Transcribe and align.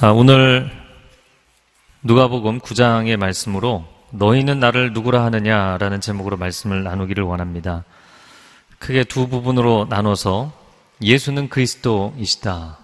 아, 0.00 0.10
오늘 0.10 0.70
누가복음 2.04 2.60
9장의 2.60 3.16
말씀으로 3.16 3.84
너희는 4.12 4.60
나를 4.60 4.92
누구라 4.92 5.24
하느냐라는 5.24 6.00
제목으로 6.00 6.36
말씀을 6.36 6.84
나누기를 6.84 7.24
원합니다. 7.24 7.84
크게 8.78 9.02
두 9.02 9.28
부분으로 9.28 9.88
나눠서 9.90 10.52
예수는 11.02 11.48
그리스도이시다. 11.48 12.78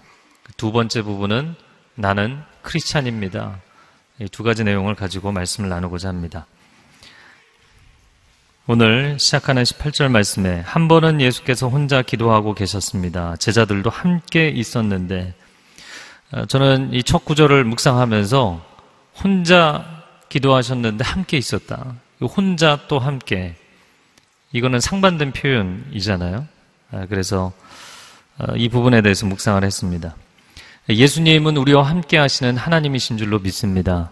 두 0.57 0.73
번째 0.73 1.03
부분은 1.03 1.55
나는 1.95 2.41
크리스찬입니다. 2.61 3.61
이 4.19 4.27
두 4.27 4.43
가지 4.43 4.65
내용을 4.65 4.95
가지고 4.95 5.31
말씀을 5.31 5.69
나누고자 5.69 6.09
합니다. 6.09 6.47
오늘 8.67 9.17
시작하는 9.19 9.63
18절 9.63 10.09
말씀에 10.09 10.61
한 10.65 10.89
번은 10.89 11.21
예수께서 11.21 11.69
혼자 11.69 12.01
기도하고 12.01 12.53
계셨습니다. 12.55 13.37
제자들도 13.37 13.89
함께 13.89 14.49
있었는데 14.49 15.33
어, 15.33 15.44
저는 16.47 16.93
이 16.93 17.03
첫 17.03 17.23
구절을 17.23 17.63
묵상하면서 17.65 18.65
혼자 19.23 20.03
기도하셨는데 20.29 21.03
함께 21.03 21.37
있었다. 21.37 21.95
혼자 22.21 22.79
또 22.87 22.99
함께. 22.99 23.55
이거는 24.51 24.79
상반된 24.79 25.33
표현이잖아요. 25.33 26.47
아, 26.91 27.05
그래서 27.07 27.53
어, 28.37 28.55
이 28.55 28.69
부분에 28.69 29.01
대해서 29.01 29.25
묵상을 29.25 29.63
했습니다. 29.63 30.15
예수님은 30.89 31.57
우리와 31.57 31.83
함께 31.83 32.17
하시는 32.17 32.57
하나님이신 32.57 33.17
줄로 33.17 33.39
믿습니다. 33.39 34.11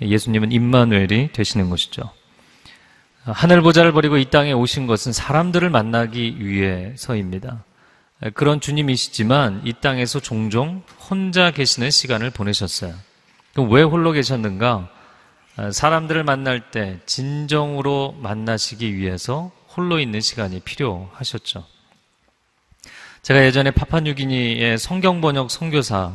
예수님은 0.00 0.50
임마누엘이 0.52 1.32
되시는 1.32 1.68
것이죠. 1.70 2.10
하늘 3.24 3.60
보좌를 3.60 3.92
버리고 3.92 4.16
이 4.16 4.24
땅에 4.30 4.52
오신 4.52 4.86
것은 4.86 5.12
사람들을 5.12 5.68
만나기 5.68 6.36
위해서입니다. 6.44 7.64
그런 8.34 8.60
주님이시지만 8.60 9.62
이 9.64 9.72
땅에서 9.72 10.20
종종 10.20 10.82
혼자 11.08 11.50
계시는 11.50 11.90
시간을 11.90 12.30
보내셨어요. 12.30 12.94
그럼 13.52 13.72
왜 13.72 13.82
홀로 13.82 14.12
계셨는가? 14.12 14.88
사람들을 15.72 16.22
만날 16.24 16.70
때 16.70 17.00
진정으로 17.06 18.16
만나시기 18.20 18.96
위해서 18.96 19.50
홀로 19.76 19.98
있는 19.98 20.20
시간이 20.20 20.60
필요하셨죠. 20.60 21.66
제가 23.22 23.44
예전에 23.44 23.70
파파뉴기니의 23.70 24.78
성경 24.78 25.20
번역 25.20 25.50
선교사들을 25.50 26.14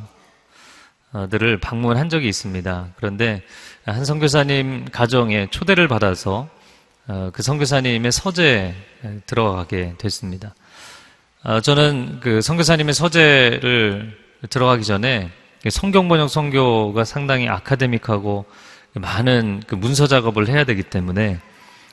방문한 1.61 2.09
적이 2.09 2.29
있습니다. 2.29 2.93
그런데 2.95 3.43
한 3.85 4.05
선교사님 4.05 4.85
가정에 4.91 5.47
초대를 5.51 5.87
받아서 5.87 6.49
어, 7.07 7.29
그 7.31 7.43
선교사님의 7.43 8.11
서재에 8.11 8.73
들어가게 9.27 9.93
됐습니다. 9.99 10.55
어, 11.47 11.61
저는 11.61 12.21
그 12.21 12.41
선교사님의 12.41 12.95
서재를 12.95 14.17
들어가기 14.49 14.83
전에 14.83 15.29
성경 15.69 16.07
번역 16.07 16.27
선교가 16.27 17.05
상당히 17.05 17.47
아카데믹하고 17.47 18.45
많은 18.95 19.61
그 19.67 19.75
문서 19.75 20.07
작업을 20.07 20.47
해야 20.47 20.63
되기 20.63 20.81
때문에 20.81 21.39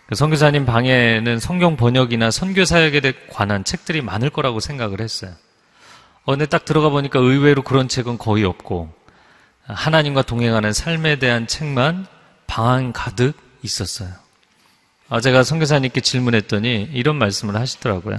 그 0.07 0.15
선교사님 0.15 0.65
방에는 0.65 1.39
성경 1.39 1.77
번역이나 1.77 2.31
선교 2.31 2.65
사역에 2.65 3.13
관한 3.31 3.63
책들이 3.63 4.01
많을 4.01 4.31
거라고 4.31 4.59
생각을 4.59 5.03
했어요. 5.03 5.33
어, 6.25 6.33
근데 6.33 6.47
딱 6.47 6.65
들어가 6.65 6.89
보니까 6.89 7.19
의외로 7.19 7.63
그런 7.63 7.89
책은 7.89 8.17
거의 8.17 8.45
없고 8.45 8.91
하나님과 9.65 10.23
동행하는 10.23 10.73
삶에 10.73 11.17
대한 11.17 11.47
책만 11.47 12.07
방 12.47 12.93
가득 12.95 13.35
있었어요. 13.63 14.09
아, 15.11 15.21
제가 15.21 15.43
선교사님께 15.43 16.01
질문했더니 16.01 16.89
이런 16.95 17.17
말씀을 17.17 17.55
하시더라고요. 17.57 18.19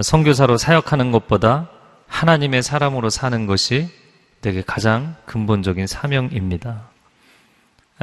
선교사로 0.00 0.56
사역하는 0.58 1.10
것보다 1.10 1.68
하나님의 2.08 2.62
사람으로 2.62 3.10
사는 3.10 3.46
것이 3.46 3.88
내게 4.42 4.62
가장 4.62 5.16
근본적인 5.26 5.86
사명입니다. 5.86 6.88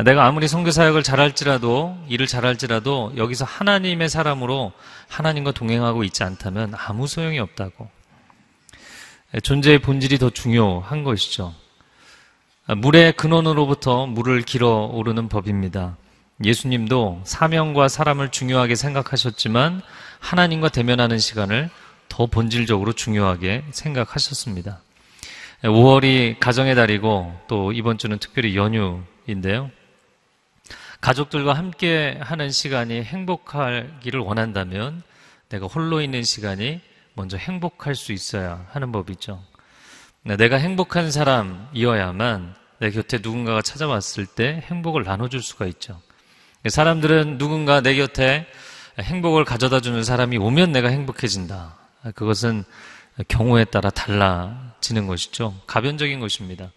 내가 0.04 0.26
아무리 0.26 0.48
선교 0.48 0.72
사역을 0.72 1.04
잘할지라도 1.04 1.98
일을 2.10 2.26
잘할지라도 2.26 3.14
여기서 3.16 3.46
하나님의 3.46 4.10
사람으로 4.10 4.72
하나님과 5.08 5.52
동행하고 5.52 6.04
있지 6.04 6.24
않다면 6.24 6.74
아무 6.76 7.06
소용이 7.06 7.38
없다고. 7.38 7.90
존재의 9.44 9.80
본질이 9.80 10.18
더 10.18 10.30
중요한 10.32 11.04
것이죠. 11.04 11.54
물의 12.78 13.14
근원으로부터 13.14 14.08
물을 14.08 14.42
길어 14.42 14.86
오르는 14.92 15.30
법입니다. 15.30 15.98
예수님도 16.46 17.22
사명과 17.26 17.88
사람을 17.88 18.30
중요하게 18.30 18.76
생각하셨지만 18.76 19.82
하나님과 20.20 20.70
대면하는 20.70 21.20
시간을 21.20 21.70
더 22.10 22.26
본질적으로 22.28 22.94
중요하게 22.94 23.66
생각하셨습니다. 23.72 24.80
5월이 25.64 26.40
가정의 26.40 26.76
달이고 26.76 27.42
또 27.48 27.72
이번 27.72 27.98
주는 27.98 28.18
특별히 28.20 28.56
연휴인데요. 28.56 29.72
가족들과 31.02 31.54
함께 31.54 32.18
하는 32.22 32.50
시간이 32.50 33.04
행복하기를 33.04 34.20
원한다면 34.20 35.04
내가 35.50 35.68
홀로 35.68 36.02
있는 36.02 36.24
시간이 36.24 36.82
먼저 37.14 37.38
행복할 37.38 37.96
수 37.96 38.12
있어야 38.12 38.66
하는 38.72 38.92
법이죠. 38.92 39.44
내가 40.24 40.58
행복한 40.58 41.12
사람이어야만 41.12 42.56
내 42.80 42.92
곁에 42.92 43.20
누군가가 43.22 43.62
찾아왔을 43.62 44.26
때 44.26 44.64
행복을 44.68 45.04
나눠줄 45.04 45.42
수가 45.42 45.66
있죠. 45.68 46.02
사람들은 46.70 47.38
누군가 47.38 47.82
내 47.82 47.96
곁에 47.96 48.46
행복을 49.00 49.44
가져다 49.44 49.80
주는 49.80 50.04
사람이 50.04 50.38
오면 50.38 50.72
내가 50.72 50.90
행복해진다. 50.90 51.78
그것은 52.16 52.64
경우에 53.28 53.66
따라 53.66 53.90
달라지는 53.90 55.08
것이죠. 55.08 55.56
가변적인 55.68 56.20
것입니다. 56.20 56.72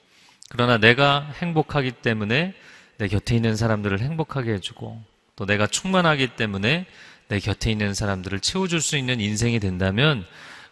그러나 0.48 0.78
내가 0.78 1.30
행복하기 1.40 1.92
때문에 1.92 2.54
내 2.98 3.08
곁에 3.08 3.34
있는 3.36 3.56
사람들을 3.56 4.00
행복하게 4.00 4.54
해주고 4.54 5.02
또 5.36 5.46
내가 5.46 5.66
충만하기 5.66 6.28
때문에 6.28 6.86
내 7.28 7.40
곁에 7.40 7.70
있는 7.70 7.94
사람들을 7.94 8.40
채워줄 8.40 8.80
수 8.80 8.96
있는 8.96 9.20
인생이 9.20 9.60
된다면 9.60 10.24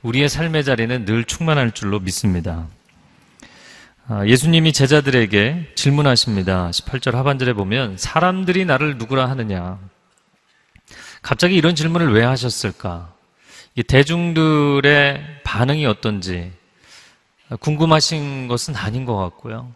우리의 0.03 0.28
삶의 0.28 0.64
자리는 0.64 1.04
늘 1.04 1.24
충만할 1.24 1.72
줄로 1.72 2.00
믿습니다. 2.00 2.69
아, 4.06 4.26
예수님이 4.26 4.75
제자들에게 4.75 5.72
질문하십니다. 5.76 6.69
18절 6.69 7.12
하반절에 7.12 7.54
보면 7.54 7.97
사람들이 7.97 8.66
나를 8.66 8.98
누구라 8.98 9.31
하느냐. 9.31 9.78
갑자기 11.22 11.56
이런 11.56 11.75
질문을 11.75 12.12
왜 12.12 12.22
하셨을까? 12.22 13.15
대중들의 13.88 15.41
반응이 15.42 15.87
어떤지 15.87 16.53
궁금하신 17.60 18.47
것은 18.47 18.76
아닌 18.76 19.06
것 19.06 19.16
같고요. 19.16 19.72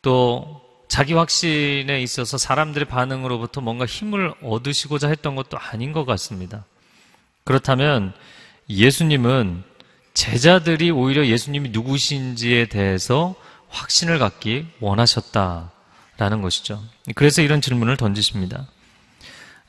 또 0.00 0.62
자기 0.86 1.14
확신에 1.14 2.00
있어서 2.02 2.38
사람들의 2.38 2.86
반응으로부터 2.86 3.60
뭔가 3.60 3.84
힘을 3.84 4.32
얻으시고자 4.42 5.08
했던 5.08 5.34
것도 5.34 5.58
아닌 5.58 5.92
것 5.92 6.04
같습니다. 6.04 6.64
그렇다면 7.42 8.12
예수님은 8.68 9.64
제자들이 10.14 10.90
오히려 10.90 11.26
예수님이 11.26 11.70
누구신지에 11.70 12.66
대해서 12.66 13.34
확신을 13.68 14.18
갖기 14.18 14.66
원하셨다라는 14.80 16.42
것이죠. 16.42 16.82
그래서 17.14 17.42
이런 17.42 17.60
질문을 17.60 17.96
던지십니다. 17.96 18.66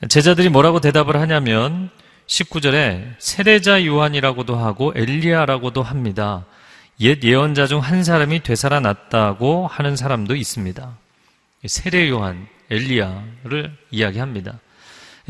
제자들이 0.08 0.48
뭐라고 0.48 0.80
대답을 0.80 1.16
하냐면 1.16 1.90
19절에 2.26 3.14
세례자 3.18 3.86
요한이라고도 3.86 4.56
하고 4.56 4.92
엘리야라고도 4.96 5.82
합니다. 5.82 6.44
옛 7.00 7.22
예언자 7.22 7.66
중 7.66 7.80
한 7.80 8.04
사람이 8.04 8.42
되살아났다고 8.42 9.66
하는 9.66 9.96
사람도 9.96 10.34
있습니다. 10.34 10.96
세례 11.66 12.08
요한, 12.08 12.48
엘리야를 12.70 13.76
이야기합니다. 13.90 14.58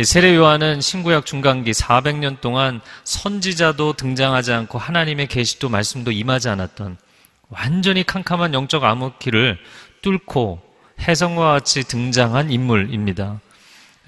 세례 0.02 0.34
요한은 0.34 0.80
신구약 0.80 1.26
중간기 1.26 1.72
400년 1.72 2.40
동안 2.40 2.80
선지자도 3.04 3.92
등장하지 3.92 4.52
않고 4.52 4.78
하나님의 4.78 5.26
계시도 5.26 5.68
말씀도 5.68 6.12
임하지 6.12 6.48
않았던 6.48 6.96
완전히 7.50 8.02
캄캄한 8.02 8.54
영적 8.54 8.84
암흑기를 8.84 9.58
뚫고 10.00 10.62
해성과 11.06 11.52
같이 11.52 11.84
등장한 11.84 12.50
인물입니다. 12.50 13.40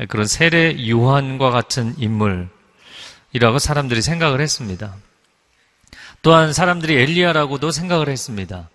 그런 0.09 0.27
세례 0.27 0.89
요한과 0.89 1.51
같은 1.51 1.95
인물이라고 1.99 3.59
사람들이 3.59 4.01
생각을 4.01 4.41
했습니다. 4.41 4.95
또한 6.23 6.55
사람들이 6.55 6.95
엘리야라고도 6.95 7.71
생각을 7.71 8.09
했습니다. 8.09 8.71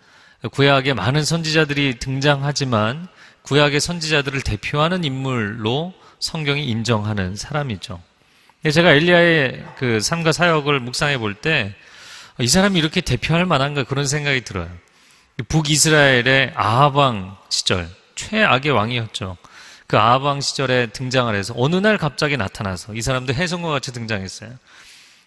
구약에 0.52 0.94
많은 0.94 1.26
선지자들이 1.26 1.98
등장하지만 1.98 3.08
구약의 3.42 3.80
선지자들을 3.80 4.42
대표하는 4.42 5.04
인물로 5.04 5.94
성경이 6.20 6.66
인정하는 6.66 7.36
사람이죠. 7.36 8.02
제가 8.72 8.92
엘리야의 8.92 9.66
그 9.78 10.00
삶과 10.02 10.32
사역을 10.34 10.80
묵상해 10.82 11.18
볼 11.18 11.36
때 11.36 11.76
이 12.42 12.48
사람이 12.48 12.80
이렇게 12.80 13.02
대표할 13.02 13.46
만한가 13.46 13.84
그런 13.84 14.08
생각이 14.08 14.46
들어요. 14.46 14.70
북이스라엘의 15.50 16.54
아하방 16.56 17.38
시절 17.50 17.90
최악의 18.16 18.72
왕이었죠. 18.72 19.36
그 19.88 19.98
아하방 19.98 20.40
시절에 20.40 20.88
등장을 20.88 21.34
해서 21.36 21.54
어느 21.58 21.76
날 21.76 21.98
갑자기 21.98 22.38
나타나서 22.38 22.94
이 22.94 23.02
사람도 23.02 23.34
해성과 23.34 23.70
같이 23.70 23.92
등장했어요. 23.92 24.52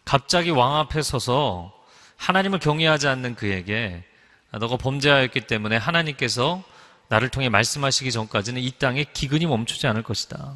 갑자기 0.07 0.51
왕 0.51 0.77
앞에 0.77 1.03
서서 1.03 1.73
하나님을 2.17 2.61
경외하지 2.61 3.09
않는 3.09 3.35
그에게 3.35 4.05
너가 4.53 4.79
범죄하였기 4.79 5.43
때문에 5.43 5.77
하나님께서 5.77 6.63
나를 7.09 7.29
통해 7.29 7.51
말씀하시기 7.51 8.11
전까지는 8.11 8.63
이 8.63 8.71
땅에 8.79 9.05
기근이 9.05 9.45
멈추지 9.47 9.87
않을 9.87 10.03
것이다. 10.03 10.55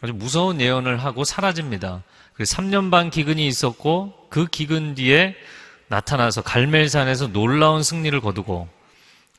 아주 0.00 0.12
무서운 0.12 0.60
예언을 0.60 1.02
하고 1.02 1.24
사라집니다. 1.24 2.02
3년 2.38 2.90
반 2.90 3.10
기근이 3.10 3.46
있었고 3.46 4.14
그 4.30 4.46
기근 4.46 4.94
뒤에 4.94 5.34
나타나서 5.88 6.42
갈멜산에서 6.42 7.28
놀라운 7.28 7.82
승리를 7.82 8.20
거두고 8.20 8.68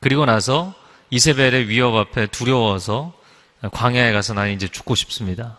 그리고 0.00 0.26
나서 0.26 0.74
이세벨의 1.10 1.68
위협 1.68 1.94
앞에 1.94 2.26
두려워서 2.26 3.12
광야에 3.72 4.12
가서 4.12 4.34
나는 4.34 4.52
이제 4.52 4.68
죽고 4.68 4.94
싶습니다. 4.94 5.58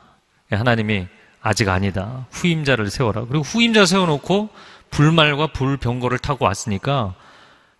하나님이 0.52 1.08
아직 1.42 1.70
아니다. 1.70 2.28
후임자를 2.32 2.90
세워라. 2.90 3.26
그리고 3.26 3.44
후임자 3.44 3.86
세워놓고 3.86 4.50
불말과 4.92 5.48
불병거를 5.48 6.20
타고 6.20 6.46
왔으니까 6.46 7.16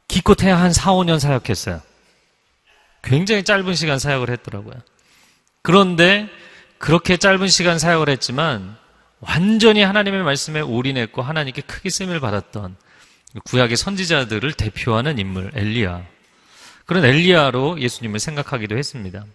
기껏해야 0.08 0.60
한 0.60 0.74
4, 0.74 0.92
5년 0.94 1.20
사역했어요. 1.20 1.82
굉장히 3.04 3.44
짧은 3.44 3.76
시간 3.76 4.00
사역을 4.00 4.30
했더라고요. 4.30 4.76
그런데 5.62 6.30
그렇게 6.82 7.16
짧은 7.16 7.48
시간 7.48 7.78
사역을 7.78 8.10
했지만 8.10 8.76
완전히 9.20 9.84
하나님의 9.84 10.24
말씀에 10.24 10.62
올인했고 10.62 11.22
하나님께 11.22 11.62
크게 11.62 11.92
쓰임을 11.92 12.20
받았던 12.20 12.76
구약의 13.46 13.78
선지자들을 13.78 14.52
대표하는 14.54 15.20
인물 15.20 15.52
엘리야. 15.54 16.04
그런 16.88 17.06
엘리야로 17.06 17.80
예수님을 17.80 18.20
생각하기도 18.20 18.76
했습니다. 18.76 19.26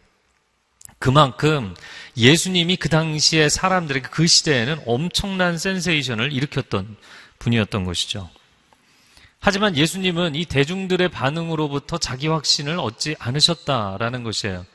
그만큼 0.98 1.76
예수님이 2.16 2.76
그 2.76 2.88
당시에 2.88 3.48
사람들에게 3.48 4.08
그 4.10 4.26
시대에는 4.26 4.81
엄청난 4.84 5.56
센세이션을 5.56 6.32
일으켰던 6.32 6.96
분이었던 7.38 7.84
것이죠. 7.84 8.28
하지만 9.38 9.76
예수님은 9.76 10.34
이 10.34 10.46
대중들의 10.46 11.10
반응으로부터 11.10 11.98
자기 11.98 12.26
확신을 12.26 12.81
얻지 12.81 13.14
않으셨다라는 13.20 14.25
것이에요. 14.25 14.66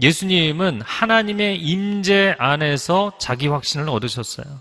예수님은 0.00 0.82
하나님의 0.82 1.58
임재 1.58 2.36
안에서 2.38 3.12
자기 3.18 3.48
확신을 3.48 3.88
얻으셨어요. 3.88 4.60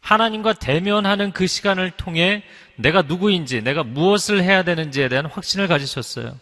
하나님과 0.00 0.52
대면하는 0.54 1.32
그 1.32 1.46
시간을 1.46 1.90
통해 1.92 2.44
내가 2.76 3.02
누구인지, 3.02 3.62
내가 3.62 3.82
무엇을 3.82 4.42
해야 4.42 4.62
되는지에 4.62 5.08
대한 5.08 5.26
확신을 5.26 5.66
가지셨어요. 5.66 6.38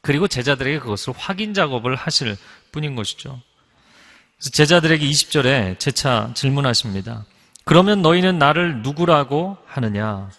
그리고 0.00 0.26
제자들에게 0.26 0.78
그것을 0.78 1.12
확인 1.16 1.52
작업을 1.52 1.96
하실 1.96 2.36
뿐인 2.72 2.94
것이죠. 2.94 3.40
그래서 4.38 4.50
제자들에게 4.50 5.06
20절에 5.06 5.78
재차 5.78 6.30
질문하십니다. 6.34 7.24
그러면 7.64 8.02
너희는 8.02 8.38
나를 8.38 8.82
누구라고 8.82 9.56
하느냐? 9.66 10.30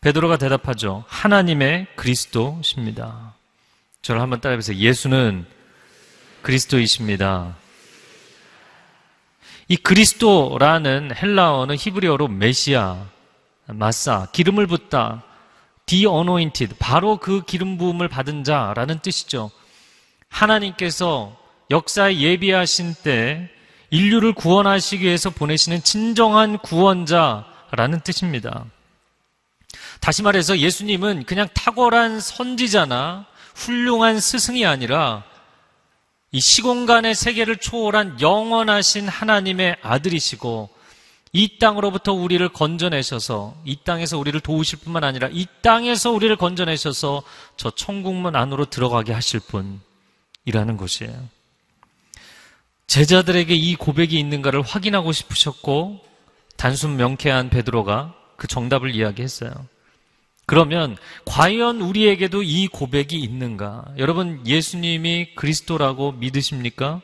베드로가 0.00 0.36
대답하죠. 0.36 1.04
하나님의 1.06 1.86
그리스도십니다. 1.94 3.34
저를 4.02 4.20
한번 4.20 4.40
따라해보세요. 4.40 4.76
예수는 4.76 5.46
그리스도이십니다. 6.42 7.56
이 9.68 9.76
그리스도라는 9.76 11.12
헬라어는 11.16 11.76
히브리어로 11.78 12.28
메시아, 12.28 13.06
마사, 13.66 14.28
기름을 14.32 14.66
붓다, 14.66 15.22
디 15.86 16.06
어노인티드, 16.06 16.76
바로 16.78 17.16
그 17.16 17.42
기름 17.44 17.78
부음을 17.78 18.08
받은 18.08 18.44
자라는 18.44 19.00
뜻이죠. 19.00 19.50
하나님께서 20.28 21.36
역사에 21.70 22.18
예비하신 22.18 22.94
때 23.02 23.50
인류를 23.90 24.32
구원하시기 24.32 25.04
위해서 25.04 25.30
보내시는 25.30 25.82
진정한 25.82 26.58
구원자라는 26.58 28.00
뜻입니다. 28.04 28.64
다시 30.00 30.22
말해서 30.22 30.58
예수님은 30.58 31.24
그냥 31.24 31.48
탁월한 31.54 32.20
선지자나 32.20 33.26
훌륭한 33.54 34.18
스승이 34.18 34.66
아니라 34.66 35.24
이 36.32 36.40
시공간의 36.40 37.14
세계를 37.14 37.58
초월한 37.58 38.20
영원하신 38.20 39.06
하나님의 39.06 39.76
아들이시고 39.82 40.70
이 41.34 41.58
땅으로부터 41.58 42.12
우리를 42.12 42.46
건져내셔서 42.48 43.54
이 43.64 43.76
땅에서 43.84 44.18
우리를 44.18 44.38
도우실 44.40 44.80
뿐만 44.80 45.04
아니라 45.04 45.28
이 45.30 45.46
땅에서 45.60 46.10
우리를 46.10 46.34
건져내셔서 46.36 47.22
저 47.56 47.70
천국문 47.70 48.34
안으로 48.34 48.66
들어가게 48.66 49.12
하실 49.12 49.40
분이라는 49.40 50.76
것이에요. 50.78 51.28
제자들에게 52.86 53.54
이 53.54 53.76
고백이 53.76 54.18
있는가를 54.18 54.62
확인하고 54.62 55.12
싶으셨고 55.12 56.00
단순 56.56 56.96
명쾌한 56.96 57.50
베드로가 57.50 58.14
그 58.36 58.46
정답을 58.46 58.94
이야기했어요. 58.94 59.52
그러면 60.52 60.98
과연 61.24 61.80
우리에게도 61.80 62.42
이 62.42 62.66
고백이 62.66 63.18
있는가? 63.18 63.86
여러분 63.96 64.46
예수님이 64.46 65.34
그리스도라고 65.34 66.12
믿으십니까? 66.12 67.00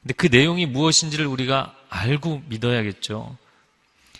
근데 0.00 0.14
그 0.14 0.28
내용이 0.28 0.64
무엇인지를 0.64 1.26
우리가 1.26 1.76
알고 1.90 2.44
믿어야겠죠. 2.48 3.36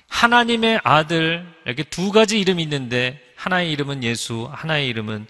하나님의 0.06 0.80
아들, 0.84 1.50
이렇게 1.64 1.82
두 1.82 2.12
가지 2.12 2.38
이름이 2.38 2.62
있는데 2.62 3.18
하나의 3.36 3.72
이름은 3.72 4.04
예수, 4.04 4.46
하나의 4.52 4.88
이름은 4.88 5.26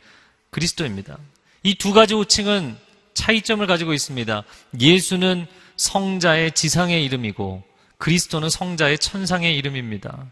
그리스도입니다. 0.51 1.19
이 1.63 1.77
두 1.77 1.93
가지 1.93 2.15
호칭은 2.15 2.77
차이점을 3.15 3.65
가지고 3.69 3.93
있습니다. 3.93 4.43
예수는 4.81 5.47
성자의 5.77 6.51
지상의 6.57 7.05
이름이고 7.05 7.63
그리스도는 7.99 8.51
성자의 8.51 8.99
천상의 8.99 9.57
이름입니다. 9.57 10.27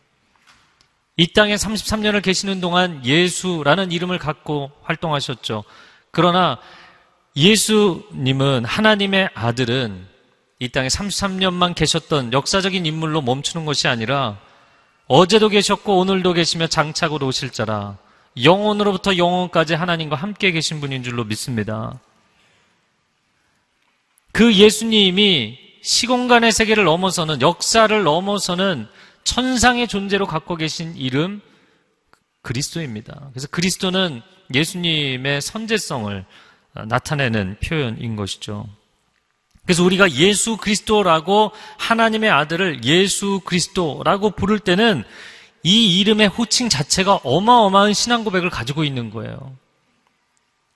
이 1.16 1.32
땅에 1.32 1.54
33년을 1.54 2.22
계시는 2.22 2.60
동안 2.60 3.04
예수라는 3.04 3.92
이름을 3.92 4.18
갖고 4.18 4.72
활동하셨죠. 4.82 5.64
그러나 6.10 6.58
예수님은 7.36 8.64
하나님의 8.64 9.30
아들은 9.34 10.06
이 10.58 10.68
땅에 10.68 10.88
33년만 10.88 11.74
계셨던 11.74 12.32
역사적인 12.32 12.86
인물로 12.86 13.22
멈추는 13.22 13.66
것이 13.66 13.86
아니라 13.86 14.38
어제도 15.06 15.48
계셨고 15.48 15.98
오늘도 15.98 16.32
계시며 16.32 16.68
장착으로 16.68 17.26
오실 17.26 17.50
자라 17.50 17.98
영혼으로부터 18.42 19.16
영혼까지 19.16 19.74
하나님과 19.74 20.16
함께 20.16 20.50
계신 20.50 20.80
분인 20.80 21.02
줄로 21.02 21.24
믿습니다. 21.24 22.00
그 24.32 24.52
예수님이 24.52 25.58
시공간의 25.82 26.50
세계를 26.50 26.84
넘어서는 26.84 27.40
역사를 27.40 28.02
넘어서는 28.02 28.88
천상의 29.24 29.88
존재로 29.88 30.26
갖고 30.26 30.56
계신 30.56 30.96
이름 30.96 31.40
그리스도입니다. 32.42 33.28
그래서 33.32 33.48
그리스도는 33.48 34.22
예수님의 34.54 35.40
선제성을 35.40 36.24
나타내는 36.86 37.56
표현인 37.64 38.16
것이죠. 38.16 38.66
그래서 39.64 39.82
우리가 39.82 40.12
예수 40.12 40.58
그리스도라고 40.58 41.52
하나님의 41.78 42.30
아들을 42.30 42.84
예수 42.84 43.40
그리스도라고 43.44 44.30
부를 44.30 44.58
때는 44.58 45.04
이 45.62 45.98
이름의 46.00 46.28
호칭 46.28 46.68
자체가 46.68 47.20
어마어마한 47.24 47.94
신앙 47.94 48.24
고백을 48.24 48.50
가지고 48.50 48.84
있는 48.84 49.10
거예요. 49.10 49.56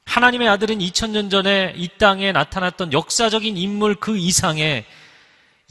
하나님의 0.06 0.48
아들은 0.48 0.78
2000년 0.78 1.30
전에 1.30 1.74
이 1.76 1.88
땅에 1.98 2.32
나타났던 2.32 2.94
역사적인 2.94 3.58
인물 3.58 3.94
그 3.94 4.16
이상의 4.16 4.86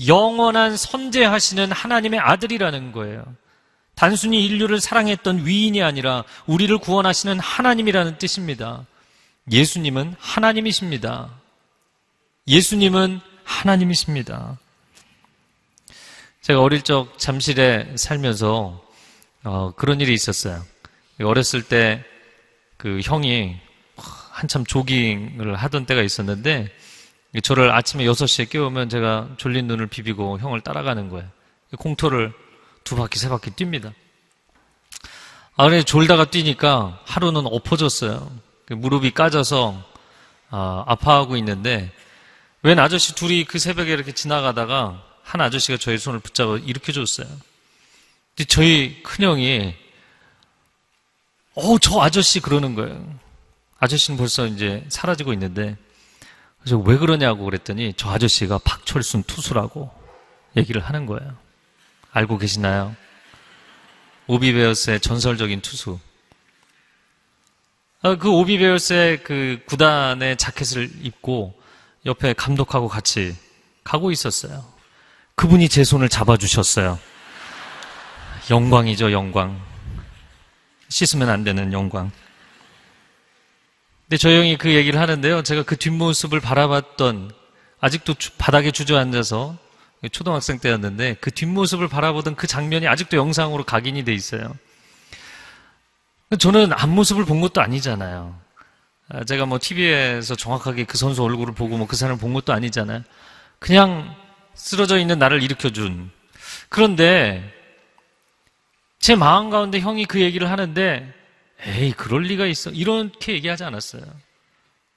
영원한 0.06 0.77
선제하시는 0.77 1.72
하나님의 1.72 2.20
아들이라는 2.20 2.92
거예요. 2.92 3.25
단순히 3.96 4.46
인류를 4.46 4.80
사랑했던 4.80 5.46
위인이 5.46 5.82
아니라 5.82 6.24
우리를 6.46 6.77
구원하시는 6.77 7.39
하나님이라는 7.39 8.18
뜻입니다. 8.20 8.86
예수님은 9.51 10.16
하나님이십니다. 10.20 11.32
예수님은 12.48 13.22
하나님이십니다. 13.44 14.60
제가 16.42 16.62
어릴 16.62 16.84
적 16.84 17.18
잠실에 17.18 17.96
살면서 17.96 18.86
어, 19.44 19.72
그런 19.75 20.00
일이 20.00 20.13
있었어요. 20.13 20.63
어렸을 21.20 21.63
때 21.63 22.04
그 22.77 23.00
형이 23.04 23.58
한참 23.96 24.63
조깅을 24.63 25.56
하던 25.56 25.86
때가 25.88 26.04
있었는데 26.04 26.70
저를 27.43 27.72
아침에 27.72 28.05
6시에 28.05 28.50
깨우면 28.50 28.89
제가 28.89 29.29
졸린 29.38 29.67
눈을 29.67 29.88
비비고 29.88 30.39
형을 30.39 30.62
따라가는 30.62 31.10
거예요. 31.10 31.27
공터를 31.77 32.34
두 32.84 32.96
바퀴, 32.96 33.19
세 33.19 33.29
바퀴 33.29 33.51
뜁니다. 33.51 33.93
아, 35.57 35.65
그래, 35.65 35.84
졸다가 35.84 36.29
뛰니까 36.29 37.00
하루는 37.05 37.46
엎어졌어요. 37.48 38.31
그 38.65 38.74
무릎이 38.74 39.12
까져서, 39.12 39.84
아, 40.50 40.84
아파하고 40.88 41.36
있는데, 41.38 41.91
웬 42.62 42.79
아저씨 42.79 43.13
둘이 43.15 43.43
그 43.43 43.60
새벽에 43.60 43.91
이렇게 43.91 44.13
지나가다가 44.13 45.03
한 45.24 45.41
아저씨가 45.41 45.77
저희 45.77 45.98
손을 45.98 46.19
붙잡아 46.19 46.57
일으켜 46.57 46.93
줬어요. 46.93 47.27
근데 48.36 48.48
저희 48.48 49.01
큰형이, 49.03 49.75
어, 51.55 51.79
저 51.79 52.01
아저씨 52.01 52.39
그러는 52.39 52.75
거예요. 52.75 53.19
아저씨는 53.79 54.17
벌써 54.17 54.46
이제 54.46 54.86
사라지고 54.89 55.34
있는데, 55.34 55.75
그래서 56.59 56.77
왜 56.77 56.97
그러냐고 56.97 57.45
그랬더니 57.45 57.93
저 57.95 58.09
아저씨가 58.09 58.59
박철순 58.59 59.23
투수라고 59.23 59.91
얘기를 60.55 60.81
하는 60.81 61.05
거예요. 61.05 61.35
알고 62.11 62.37
계시나요? 62.37 62.95
오비베어스의 64.27 64.99
전설적인 64.99 65.61
투수. 65.61 65.99
아, 68.01 68.15
그 68.15 68.29
오비베어스의 68.29 69.23
그 69.23 69.59
구단의 69.65 70.37
자켓을 70.37 70.89
입고 71.01 71.59
옆에 72.05 72.33
감독하고 72.33 72.87
같이 72.87 73.35
가고 73.83 74.11
있었어요. 74.11 74.65
그분이 75.35 75.69
제 75.69 75.83
손을 75.83 76.09
잡아주셨어요. 76.09 76.99
영광이죠, 78.49 79.11
영광. 79.11 79.61
씻으면 80.89 81.29
안 81.29 81.43
되는 81.43 81.73
영광. 81.73 82.11
근데 84.07 84.17
저 84.17 84.29
형이 84.29 84.57
그 84.57 84.73
얘기를 84.73 84.99
하는데요. 85.01 85.43
제가 85.43 85.63
그 85.63 85.75
뒷모습을 85.75 86.39
바라봤던, 86.39 87.29
아직도 87.81 88.15
바닥에 88.37 88.71
주저앉아서, 88.71 89.57
초등학생 90.13 90.59
때였는데, 90.59 91.17
그 91.19 91.29
뒷모습을 91.29 91.89
바라보던 91.89 92.35
그 92.35 92.47
장면이 92.47 92.87
아직도 92.87 93.17
영상으로 93.17 93.65
각인이 93.65 94.05
돼 94.05 94.13
있어요. 94.13 94.55
저는 96.39 96.71
앞모습을 96.71 97.25
본 97.25 97.41
것도 97.41 97.61
아니잖아요. 97.61 98.39
아, 99.09 99.23
제가 99.25 99.45
뭐 99.45 99.59
TV에서 99.59 100.35
정확하게 100.35 100.85
그 100.85 100.97
선수 100.97 101.23
얼굴을 101.23 101.53
보고 101.53 101.77
뭐 101.77 101.87
그 101.87 101.95
사람을 101.95 102.19
본 102.19 102.33
것도 102.33 102.53
아니잖아요. 102.53 103.03
그냥 103.59 104.15
쓰러져 104.53 104.99
있는 104.99 105.19
나를 105.19 105.43
일으켜준. 105.43 106.11
그런데 106.69 107.53
제 108.99 109.15
마음 109.15 109.49
가운데 109.49 109.79
형이 109.79 110.05
그 110.05 110.21
얘기를 110.21 110.49
하는데 110.49 111.13
에이 111.65 111.91
그럴 111.93 112.23
리가 112.23 112.45
있어 112.45 112.69
이렇게 112.69 113.33
얘기하지 113.33 113.63
않았어요. 113.63 114.03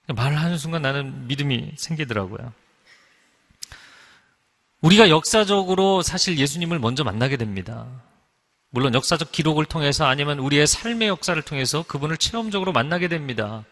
말하는 0.09 0.59
순간 0.59 0.83
나는 0.83 1.27
믿음이 1.29 1.73
생기더라고요. 1.77 2.53
우리가 4.81 5.11
역사적으로 5.11 6.03
사실 6.03 6.39
예수님을 6.39 6.79
먼저 6.79 7.05
만나게 7.05 7.37
됩니다. 7.37 7.87
물론 8.71 8.95
역사적 8.95 9.33
기록을 9.33 9.65
통해서 9.65 10.07
아니면 10.07 10.39
우리의 10.39 10.67
삶의 10.67 11.09
역사를 11.09 11.41
통해서 11.43 11.83
그분을 11.83 12.17
체험적으로 12.17 12.73
만나게 12.73 13.09
됩니다. 13.09 13.65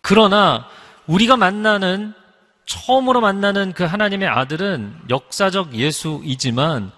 그러나 0.00 0.68
우리가 1.06 1.36
만나는 1.36 2.14
처음으로 2.66 3.20
만나는 3.20 3.72
그 3.72 3.84
하나님의 3.84 4.28
아들은 4.28 5.02
역사적 5.10 5.74
예수이지만 5.74 6.92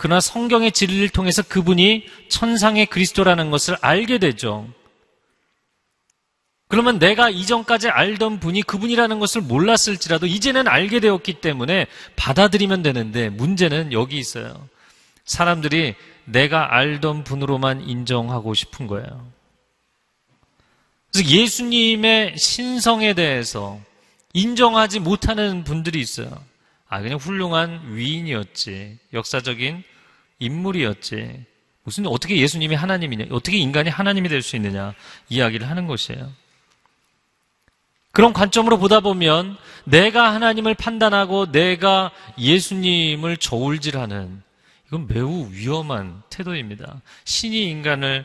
그러나 0.00 0.18
성경의 0.18 0.72
진리를 0.72 1.10
통해서 1.10 1.42
그분이 1.42 2.06
천상의 2.30 2.86
그리스도라는 2.86 3.50
것을 3.50 3.76
알게 3.82 4.16
되죠. 4.16 4.66
그러면 6.68 6.98
내가 6.98 7.28
이전까지 7.28 7.90
알던 7.90 8.40
분이 8.40 8.62
그분이라는 8.62 9.18
것을 9.18 9.42
몰랐을지라도 9.42 10.24
이제는 10.24 10.68
알게 10.68 11.00
되었기 11.00 11.42
때문에 11.42 11.86
받아들이면 12.16 12.82
되는데 12.82 13.28
문제는 13.28 13.92
여기 13.92 14.16
있어요. 14.16 14.66
사람들이 15.26 15.96
내가 16.24 16.74
알던 16.74 17.24
분으로만 17.24 17.86
인정하고 17.86 18.54
싶은 18.54 18.86
거예요. 18.86 19.30
그래서 21.12 21.28
예수님의 21.28 22.38
신성에 22.38 23.12
대해서 23.12 23.78
인정하지 24.32 25.00
못하는 25.00 25.62
분들이 25.62 26.00
있어요. 26.00 26.49
아, 26.90 27.00
그냥 27.00 27.18
훌륭한 27.18 27.94
위인이었지. 27.94 28.98
역사적인 29.12 29.84
인물이었지. 30.40 31.44
무슨, 31.84 32.06
어떻게 32.06 32.36
예수님이 32.36 32.74
하나님이냐. 32.74 33.26
어떻게 33.30 33.56
인간이 33.58 33.88
하나님이 33.88 34.28
될 34.28 34.42
수 34.42 34.56
있느냐. 34.56 34.94
이야기를 35.28 35.68
하는 35.70 35.86
것이에요. 35.86 36.30
그런 38.10 38.32
관점으로 38.32 38.78
보다 38.78 38.98
보면 38.98 39.56
내가 39.84 40.34
하나님을 40.34 40.74
판단하고 40.74 41.52
내가 41.52 42.10
예수님을 42.38 43.36
저울질하는 43.36 44.42
이건 44.88 45.06
매우 45.06 45.48
위험한 45.52 46.22
태도입니다. 46.28 47.00
신이 47.24 47.70
인간을 47.70 48.24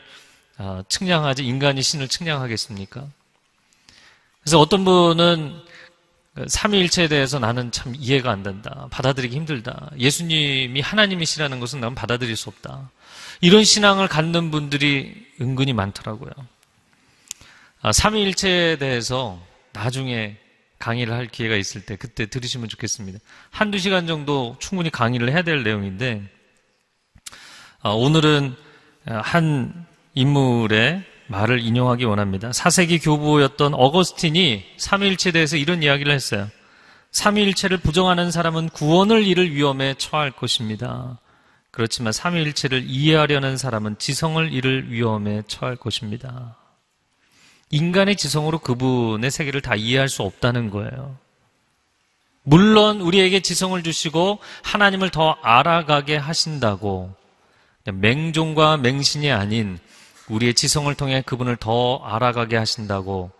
아, 0.58 0.82
측량하지 0.88 1.46
인간이 1.46 1.82
신을 1.82 2.08
측량하겠습니까? 2.08 3.06
그래서 4.40 4.58
어떤 4.58 4.84
분은 4.84 5.54
삼위일체에 6.46 7.08
대해서 7.08 7.38
나는 7.38 7.72
참 7.72 7.94
이해가 7.96 8.30
안 8.30 8.42
된다. 8.42 8.88
받아들이기 8.90 9.34
힘들다. 9.34 9.90
예수님이 9.98 10.80
하나님이시라는 10.80 11.60
것은 11.60 11.80
난 11.80 11.94
받아들일 11.94 12.36
수 12.36 12.48
없다. 12.50 12.90
이런 13.40 13.64
신앙을 13.64 14.08
갖는 14.08 14.50
분들이 14.50 15.26
은근히 15.40 15.72
많더라고요. 15.72 16.30
아, 17.82 17.92
삼위일체에 17.92 18.76
대해서 18.76 19.40
나중에 19.72 20.36
강의를 20.78 21.14
할 21.14 21.26
기회가 21.26 21.56
있을 21.56 21.82
때 21.82 21.96
그때 21.96 22.26
들으시면 22.26 22.68
좋겠습니다. 22.68 23.18
한두 23.50 23.78
시간 23.78 24.06
정도 24.06 24.56
충분히 24.58 24.90
강의를 24.90 25.30
해야 25.30 25.42
될 25.42 25.62
내용인데 25.62 26.22
아, 27.80 27.90
오늘은 27.90 28.54
한 29.06 29.86
인물의 30.14 31.04
말을 31.28 31.60
인용하기 31.60 32.04
원합니다. 32.04 32.52
사세기 32.52 33.00
교부였던 33.00 33.74
어거스틴이 33.74 34.64
삼위일체에 34.76 35.32
대해서 35.32 35.56
이런 35.56 35.82
이야기를 35.82 36.12
했어요. 36.12 36.48
삼위일체를 37.10 37.78
부정하는 37.78 38.30
사람은 38.30 38.68
구원을 38.70 39.26
잃을 39.26 39.52
위험에 39.52 39.94
처할 39.98 40.30
것입니다. 40.30 41.18
그렇지만 41.70 42.12
삼위일체를 42.12 42.84
이해하려는 42.86 43.56
사람은 43.56 43.96
지성을 43.98 44.52
잃을 44.52 44.90
위험에 44.90 45.42
처할 45.46 45.76
것입니다. 45.76 46.56
인간의 47.70 48.16
지성으로 48.16 48.60
그분의 48.60 49.30
세계를 49.30 49.60
다 49.60 49.74
이해할 49.74 50.08
수 50.08 50.22
없다는 50.22 50.70
거예요. 50.70 51.16
물론 52.42 53.00
우리에게 53.00 53.40
지성을 53.40 53.82
주시고 53.82 54.38
하나님을 54.62 55.10
더 55.10 55.32
알아가게 55.42 56.16
하신다고 56.16 57.12
맹종과 57.84 58.76
맹신이 58.76 59.32
아닌 59.32 59.78
우리의 60.28 60.54
지성을 60.54 60.92
통해 60.94 61.22
그분을 61.24 61.56
더 61.56 61.98
알아가게 62.04 62.56
하신다고 62.56 63.30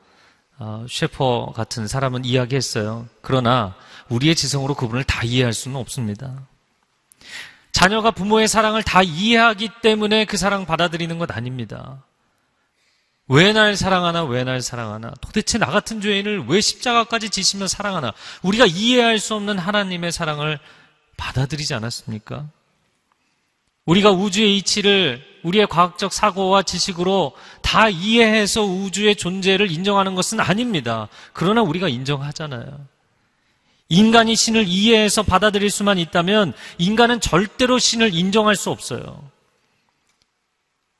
어, 0.58 0.86
셰퍼 0.88 1.52
같은 1.54 1.86
사람은 1.86 2.24
이야기했어요. 2.24 3.06
그러나 3.20 3.74
우리의 4.08 4.34
지성으로 4.34 4.74
그분을 4.74 5.04
다 5.04 5.22
이해할 5.22 5.52
수는 5.52 5.76
없습니다. 5.76 6.46
자녀가 7.72 8.10
부모의 8.10 8.48
사랑을 8.48 8.82
다 8.82 9.02
이해하기 9.02 9.68
때문에 9.82 10.24
그 10.24 10.36
사랑 10.38 10.64
받아들이는 10.64 11.18
것 11.18 11.30
아닙니다. 11.30 12.02
왜 13.28 13.52
날 13.52 13.76
사랑하나, 13.76 14.24
왜 14.24 14.44
날 14.44 14.62
사랑하나, 14.62 15.12
도대체 15.20 15.58
나 15.58 15.66
같은 15.66 16.00
죄인을 16.00 16.46
왜 16.46 16.60
십자가까지 16.60 17.28
지시며 17.28 17.66
사랑하나, 17.66 18.14
우리가 18.42 18.66
이해할 18.66 19.18
수 19.18 19.34
없는 19.34 19.58
하나님의 19.58 20.12
사랑을 20.12 20.60
받아들이지 21.16 21.74
않았습니까? 21.74 22.46
우리가 23.86 24.10
우주의 24.10 24.56
이치를 24.58 25.24
우리의 25.42 25.68
과학적 25.68 26.12
사고와 26.12 26.62
지식으로 26.62 27.32
다 27.62 27.88
이해해서 27.88 28.64
우주의 28.64 29.14
존재를 29.14 29.70
인정하는 29.70 30.14
것은 30.16 30.40
아닙니다. 30.40 31.08
그러나 31.32 31.62
우리가 31.62 31.88
인정하잖아요. 31.88 32.86
인간이 33.88 34.34
신을 34.34 34.66
이해해서 34.66 35.22
받아들일 35.22 35.70
수만 35.70 35.98
있다면 35.98 36.52
인간은 36.78 37.20
절대로 37.20 37.78
신을 37.78 38.12
인정할 38.12 38.56
수 38.56 38.70
없어요. 38.70 39.30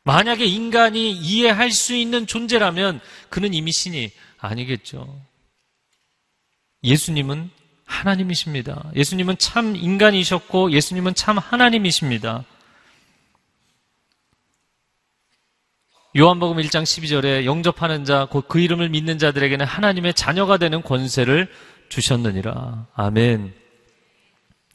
만약에 0.05 0.45
인간이 0.45 1.11
이해할 1.11 1.73
수 1.73 1.97
있는 1.97 2.29
존재라면 2.29 3.01
그는 3.29 3.53
이미 3.53 3.73
신이 3.73 4.13
아니겠죠. 4.39 5.21
예수님은 6.85 7.51
하나님이십니다. 7.85 8.93
예수님은 8.95 9.39
참 9.39 9.75
인간이셨고 9.75 10.71
예수님은 10.71 11.17
참 11.17 11.39
하나님이십니다. 11.39 12.45
요한복음 16.17 16.57
1장 16.57 16.85
12절에 16.85 17.45
영접하는 17.45 18.05
자, 18.07 18.27
곧 18.31 18.49
그 18.49 18.59
이름을 18.59 18.89
믿는 18.89 19.19
자들에게는 19.19 19.67
하나님의 19.67 20.15
자녀가 20.15 20.57
되는 20.57 20.81
권세를 20.83 21.49
주셨느니라. 21.91 22.87
아멘. 22.95 23.53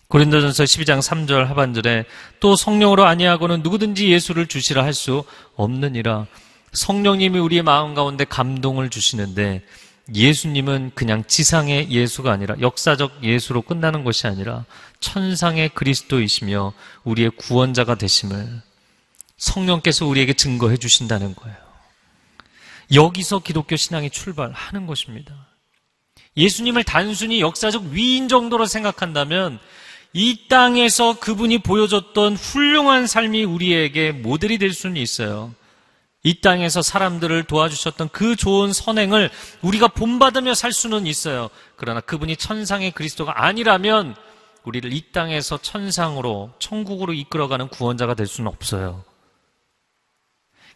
고린도전서 0.07 0.63
12장 0.65 1.00
3절 1.00 1.45
하반절에 1.45 2.05
또 2.39 2.55
성령으로 2.55 3.05
아니하고는 3.05 3.62
누구든지 3.63 4.12
예수를 4.12 4.45
주시라 4.45 4.83
할 4.83 4.93
수 4.93 5.24
없느니라. 5.55 6.27
성령님이 6.74 7.39
우리의 7.39 7.63
마음 7.63 7.95
가운데 7.95 8.24
감동을 8.24 8.89
주시는데 8.89 9.63
예수님은 10.13 10.91
그냥 10.93 11.24
지상의 11.25 11.89
예수가 11.89 12.31
아니라 12.31 12.55
역사적 12.60 13.24
예수로 13.24 13.63
끝나는 13.63 14.03
것이 14.03 14.27
아니라 14.27 14.65
천상의 15.00 15.69
그리스도이시며 15.69 16.74
우리의 17.03 17.31
구원자가 17.31 17.95
되심을 17.95 18.62
성령께서 19.41 20.05
우리에게 20.05 20.33
증거해 20.33 20.77
주신다는 20.77 21.33
거예요. 21.36 21.57
여기서 22.93 23.39
기독교 23.39 23.75
신앙이 23.75 24.12
출발하는 24.12 24.86
것입니다. 24.86 25.33
예수님을 26.38 26.83
단순히 26.83 27.41
역사적 27.41 27.86
위인 27.86 28.27
정도로 28.27 28.65
생각한다면 28.67 29.60
이 30.13 30.48
땅에서 30.48 31.19
그분이 31.19 31.60
보여줬던 31.60 32.36
훌륭한 32.36 33.07
삶이 33.07 33.43
우리에게 33.43 34.12
모델이 34.12 34.57
될 34.57 34.74
수는 34.74 34.98
있어요. 34.98 35.53
이 36.24 36.39
땅에서 36.41 36.83
사람들을 36.83 37.45
도와주셨던 37.45 38.10
그 38.10 38.36
좋은 38.36 38.71
선행을 38.71 39.31
우리가 39.62 39.88
본받으며 39.88 40.53
살 40.53 40.71
수는 40.71 41.07
있어요. 41.07 41.50
그러나 41.75 42.00
그분이 42.00 42.36
천상의 42.36 42.91
그리스도가 42.91 43.43
아니라면 43.43 44.15
우리를 44.63 44.93
이 44.93 45.12
땅에서 45.12 45.57
천상으로, 45.57 46.51
천국으로 46.60 47.13
이끌어가는 47.13 47.69
구원자가 47.69 48.13
될 48.13 48.27
수는 48.27 48.51
없어요. 48.51 49.03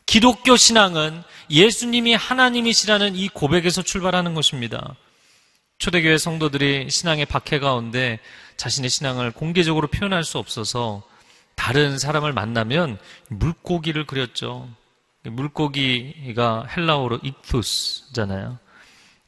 기독교 0.05 0.55
신앙은 0.55 1.23
예수님이 1.49 2.13
하나님이시라는 2.13 3.15
이 3.15 3.27
고백에서 3.29 3.81
출발하는 3.81 4.33
것입니다. 4.33 4.95
초대교회 5.77 6.17
성도들이 6.17 6.89
신앙의 6.89 7.25
박해 7.25 7.59
가운데 7.59 8.19
자신의 8.57 8.89
신앙을 8.89 9.31
공개적으로 9.31 9.87
표현할 9.87 10.23
수 10.23 10.37
없어서 10.37 11.03
다른 11.55 11.97
사람을 11.97 12.33
만나면 12.33 12.97
물고기를 13.29 14.05
그렸죠. 14.05 14.69
물고기가 15.23 16.65
헬라어로 16.75 17.19
익투스잖아요. 17.23 18.59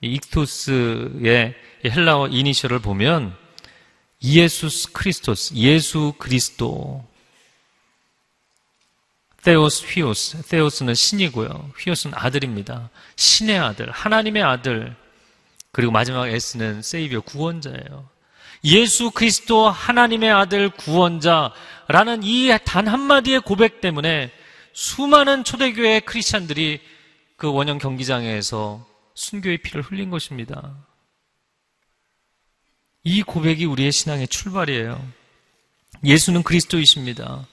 이 0.01 0.13
익투스의 0.13 1.55
헬라어 1.86 2.27
이니셜을 2.27 2.79
보면 2.79 3.36
이에수스 4.19 4.91
크리스토스, 4.93 5.55
예수 5.55 6.13
그리스도. 6.17 7.05
테오스, 9.48 9.86
휘오스. 9.86 10.42
테오스는 10.50 10.94
신이고요. 10.94 11.72
휘오스는 11.80 12.18
아들입니다. 12.18 12.89
신의 13.16 13.58
아들, 13.58 13.89
하나님의 13.89 14.44
아들. 14.44 14.94
그리고 15.72 15.94
마지막 15.94 16.27
S는 16.27 16.82
세이비어, 16.82 17.22
구원자예요. 17.22 18.10
예수 18.66 19.10
그리스도 19.10 19.70
하나님의 19.70 20.30
아들 20.34 20.70
구원자라는 20.70 22.24
이 22.24 22.50
단 22.66 22.89
한마디의 22.89 23.39
고백 23.39 23.80
때문에 23.80 24.34
수많은 24.74 25.46
초대교회 25.46 26.01
크리스찬들이 26.01 26.82
그 27.38 27.50
원형 27.50 27.77
경기장에서 27.77 28.86
순교의 29.13 29.60
피를 29.60 29.82
흘린 29.82 30.10
것입니다. 30.10 30.75
이 33.06 33.24
고백이 33.24 33.63
우리의 33.63 33.94
신앙의 33.94 34.27
출발이에요. 34.27 35.01
예수는 36.04 36.44
그리스도이십니다. 36.44 37.48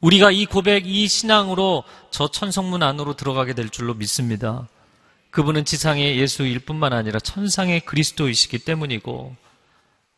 우리가 0.00 0.30
이 0.30 0.46
고백, 0.46 0.86
이 0.86 1.08
신앙으로 1.08 1.84
저 2.10 2.28
천성문 2.28 2.82
안으로 2.82 3.14
들어가게 3.14 3.54
될 3.54 3.70
줄로 3.70 3.94
믿습니다. 3.94 4.68
그분은 5.30 5.64
지상의 5.64 6.18
예수일 6.18 6.60
뿐만 6.60 6.92
아니라 6.92 7.18
천상의 7.18 7.80
그리스도이시기 7.80 8.60
때문이고, 8.60 9.34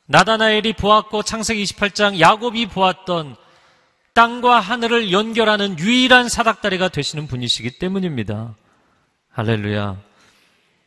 나다나엘이 0.06 0.73
보았고 0.75 1.23
창세기 1.23 1.62
28장 1.64 2.18
야곱이 2.18 2.66
보았던 2.66 3.37
땅과 4.14 4.58
하늘을 4.58 5.12
연결하는 5.12 5.78
유일한 5.78 6.28
사닥다리가 6.28 6.88
되시는 6.88 7.26
분이시기 7.26 7.78
때문입니다. 7.78 8.56
할렐루야. 9.30 9.97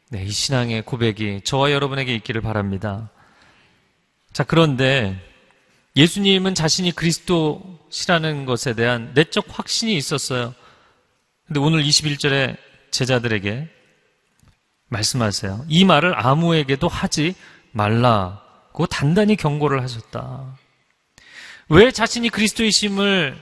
네, 0.09 0.25
이 0.25 0.29
신앙의 0.29 0.81
고백이 0.81 1.41
저와 1.45 1.71
여러분에게 1.71 2.13
있기를 2.15 2.41
바랍니다. 2.41 3.09
자, 4.33 4.43
그런데 4.43 5.17
예수님은 5.95 6.55
자신이 6.55 6.91
그리스도 6.91 7.79
시라는 7.91 8.45
것에 8.45 8.73
대한 8.73 9.11
내적 9.13 9.45
확신이 9.49 9.95
있었어요. 9.95 10.55
근데 11.45 11.59
오늘 11.59 11.83
21절에 11.83 12.57
제자들에게 12.89 13.69
말씀하세요. 14.87 15.65
이 15.69 15.85
말을 15.85 16.13
아무에게도 16.17 16.87
하지 16.87 17.35
말라고 17.71 18.87
단단히 18.87 19.35
경고를 19.35 19.81
하셨다. 19.83 20.57
왜 21.69 21.91
자신이 21.91 22.29
그리스도이심을 22.29 23.41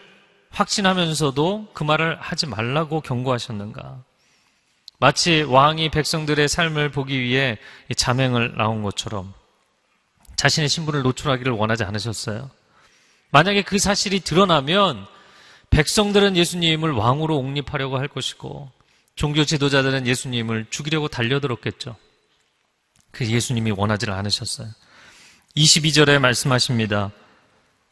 확신하면서도 0.52 1.70
그 1.74 1.84
말을 1.84 2.18
하지 2.20 2.48
말라고 2.48 3.02
경고하셨는가? 3.02 4.04
마치 5.00 5.44
왕이 5.44 5.90
백성들의 5.90 6.48
삶을 6.48 6.90
보기 6.92 7.20
위해 7.20 7.58
자맹을 7.96 8.58
나온 8.58 8.84
것처럼 8.84 9.34
자신의 10.36 10.70
신분을 10.70 11.04
노출하기를 11.04 11.54
원하지 11.54 11.84
않으셨어요. 11.84 12.50
만약에 13.32 13.62
그 13.62 13.78
사실이 13.78 14.22
드러나면 14.22 15.06
백성들은 15.70 16.36
예수님을 16.36 16.92
왕으로 16.92 17.38
옹립하려고 17.38 17.98
할 17.98 18.08
것이고 18.08 18.72
종교 19.16 19.44
지도자들은 19.44 20.08
예수님을 20.08 20.68
죽이려고 20.70 21.08
달려들었겠죠. 21.08 21.96
그 23.12 23.26
예수님이 23.26 23.72
원하지를 23.72 24.14
않으셨어요. 24.14 24.70
22절에 25.56 26.20
말씀하십니다. 26.20 27.12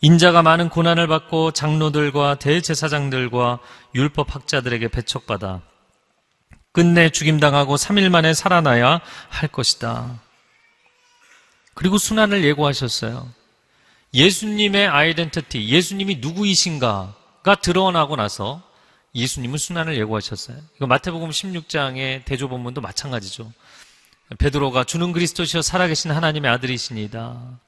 인자가 0.02 0.42
많은 0.44 0.70
고난을 0.70 1.08
받고 1.08 1.52
장로들과 1.52 2.36
대제사장들과 2.36 3.60
율법 3.96 4.36
학자들에게 4.36 4.88
배척받아 4.90 5.62
끝내 6.72 7.10
죽임당하고 7.10 7.76
3일 7.76 8.10
만에 8.10 8.34
살아나야 8.36 9.02
할 9.30 9.50
것이다. 9.50 10.22
그리고 11.74 11.98
순환을 11.98 12.44
예고하셨어요. 12.44 13.28
예수님의 14.14 14.88
아이덴티티, 14.88 15.68
예수님이 15.70 16.18
누구이신가가 16.18 17.56
드러나고 17.62 18.16
나서 18.16 18.64
예수님은 19.16 19.58
순환을 19.58 19.98
예고하셨어요. 19.98 20.58
이거 20.76 20.88
마태복음 20.88 21.30
16장의 21.30 22.26
대조본문도 22.26 22.82
마찬가지죠. 22.82 23.52
베드로가 24.38 24.84
주는 24.84 25.12
그리스도시여 25.12 25.62
살아계신 25.62 26.12
하나님의 26.12 26.52
아들이시니다. 26.52 27.60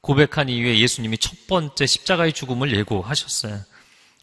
고백한 0.00 0.48
이후에 0.48 0.78
예수님이 0.78 1.18
첫 1.18 1.46
번째 1.46 1.86
십자가의 1.86 2.32
죽음을 2.32 2.74
예고하셨어요. 2.74 3.60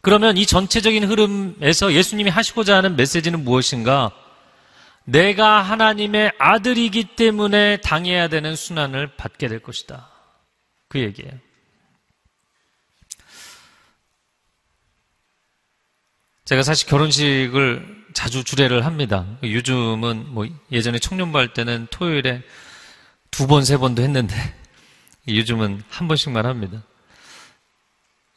그러면 0.01 0.37
이 0.37 0.45
전체적인 0.45 1.03
흐름에서 1.03 1.93
예수님이 1.93 2.29
하시고자 2.29 2.77
하는 2.77 2.95
메시지는 2.95 3.43
무엇인가? 3.43 4.11
내가 5.03 5.61
하나님의 5.61 6.33
아들이기 6.37 7.15
때문에 7.15 7.77
당해야 7.77 8.27
되는 8.27 8.55
순환을 8.55 9.15
받게 9.15 9.47
될 9.47 9.59
것이다. 9.59 10.09
그 10.87 10.99
얘기예요. 10.99 11.31
제가 16.45 16.63
사실 16.63 16.87
결혼식을 16.87 18.05
자주 18.13 18.43
주례를 18.43 18.85
합니다. 18.85 19.25
요즘은 19.43 20.33
뭐 20.33 20.47
예전에 20.71 20.97
청년부 20.97 21.37
할 21.37 21.53
때는 21.53 21.87
토요일에 21.91 22.41
두 23.31 23.47
번, 23.47 23.65
세 23.65 23.77
번도 23.77 24.01
했는데 24.01 24.33
요즘은 25.27 25.83
한 25.89 26.07
번씩만 26.07 26.45
합니다. 26.45 26.81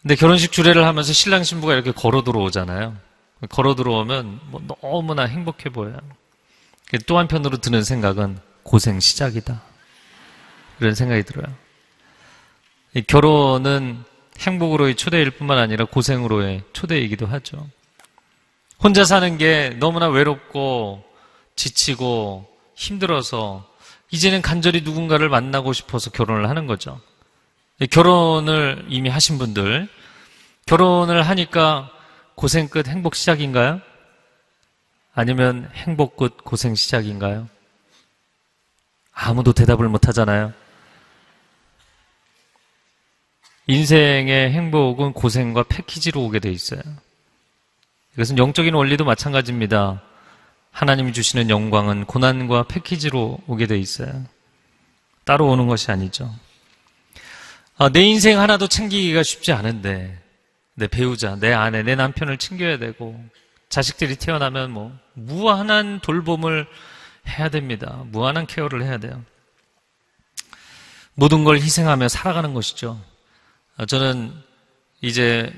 근데 0.02 0.16
결혼식 0.16 0.50
주례를 0.50 0.84
하면서 0.84 1.12
신랑 1.12 1.44
신부가 1.44 1.74
이렇게 1.74 1.92
걸어 1.92 2.24
들어오잖아요. 2.24 2.96
걸어 3.48 3.74
들어오면 3.74 4.40
뭐 4.46 4.60
너무나 4.82 5.24
행복해 5.24 5.70
보여요. 5.70 5.98
또 7.06 7.18
한편으로 7.18 7.58
드는 7.58 7.84
생각은 7.84 8.38
고생 8.62 8.98
시작이다. 8.98 9.62
이런 10.80 10.94
생각이 10.94 11.22
들어요. 11.22 11.54
결혼은 13.06 14.02
행복으로의 14.38 14.96
초대일 14.96 15.30
뿐만 15.30 15.58
아니라 15.58 15.84
고생으로의 15.84 16.62
초대이기도 16.72 17.26
하죠. 17.26 17.68
혼자 18.82 19.04
사는 19.04 19.36
게 19.38 19.76
너무나 19.78 20.08
외롭고 20.08 21.04
지치고 21.54 22.46
힘들어서 22.74 23.68
이제는 24.10 24.42
간절히 24.42 24.80
누군가를 24.80 25.28
만나고 25.28 25.72
싶어서 25.72 26.10
결혼을 26.10 26.48
하는 26.48 26.66
거죠. 26.66 27.00
결혼을 27.90 28.86
이미 28.88 29.08
하신 29.08 29.38
분들, 29.38 29.88
결혼을 30.66 31.22
하니까 31.22 31.90
고생 32.34 32.68
끝 32.68 32.88
행복 32.88 33.14
시작인가요? 33.14 33.80
아니면 35.14 35.70
행복 35.74 36.16
끝 36.16 36.42
고생 36.44 36.74
시작인가요? 36.74 37.48
아무도 39.12 39.52
대답을 39.52 39.88
못 39.88 40.08
하잖아요. 40.08 40.52
인생의 43.66 44.50
행복은 44.50 45.12
고생과 45.12 45.64
패키지로 45.64 46.22
오게 46.22 46.38
돼 46.40 46.50
있어요. 46.50 46.80
이것은 48.14 48.38
영적인 48.38 48.74
원리도 48.74 49.04
마찬가지입니다. 49.04 50.02
하나님이 50.72 51.12
주시는 51.12 51.50
영광은 51.50 52.06
고난과 52.06 52.64
패키지로 52.64 53.38
오게 53.46 53.66
돼 53.66 53.78
있어요. 53.78 54.24
따로 55.24 55.48
오는 55.48 55.66
것이 55.66 55.90
아니죠. 55.90 56.34
아, 57.76 57.88
내 57.88 58.02
인생 58.02 58.40
하나도 58.40 58.68
챙기기가 58.68 59.22
쉽지 59.22 59.52
않은데, 59.52 60.20
내 60.74 60.86
배우자, 60.86 61.36
내 61.36 61.52
아내, 61.52 61.82
내 61.82 61.94
남편을 61.94 62.38
챙겨야 62.38 62.78
되고, 62.78 63.22
자식들이 63.68 64.16
태어나면 64.16 64.70
뭐 64.72 64.92
무한한 65.14 66.00
돌봄을 66.00 66.66
해야 67.28 67.48
됩니다. 67.48 68.02
무한한 68.06 68.46
케어를 68.46 68.82
해야 68.82 68.98
돼요. 68.98 69.24
모든 71.14 71.44
걸 71.44 71.56
희생하며 71.56 72.08
살아가는 72.08 72.52
것이죠. 72.54 73.00
어, 73.80 73.86
저는 73.86 74.30
이제 75.00 75.50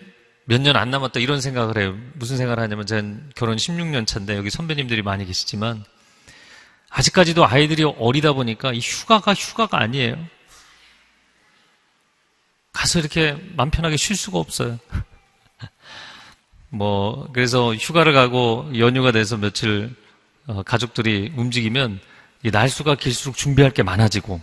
몇 0.45 0.61
년 0.61 0.77
안 0.77 0.91
남았다 0.91 1.19
이런 1.19 1.41
생각을 1.41 1.77
해요. 1.79 1.99
무슨 2.15 2.37
생각을 2.37 2.63
하냐면 2.63 2.87
저는 2.87 3.31
결혼 3.35 3.57
16년 3.57 4.07
차인데 4.07 4.37
여기 4.37 4.49
선배님들이 4.49 5.03
많이 5.03 5.25
계시지만 5.27 5.85
아직까지도 6.89 7.45
아이들이 7.47 7.83
어리다 7.85 8.33
보니까 8.33 8.73
이 8.73 8.79
휴가가 8.79 9.35
휴가가 9.35 9.81
아니에요. 9.81 10.17
가서 12.73 13.01
이렇게 13.01 13.37
맘 13.57 13.71
편하게 13.71 13.97
쉴 13.97 14.15
수가 14.15 14.39
없어요. 14.39 14.79
뭐 16.71 17.29
그래서 17.33 17.75
휴가를 17.75 18.13
가고 18.13 18.71
연휴가 18.79 19.11
돼서 19.11 19.37
며칠 19.37 19.95
어, 20.47 20.63
가족들이 20.63 21.33
움직이면 21.37 22.01
날수가 22.45 22.97
길수록 22.97 23.37
준비할 23.37 23.73
게 23.73 23.83
많아지고 23.83 24.41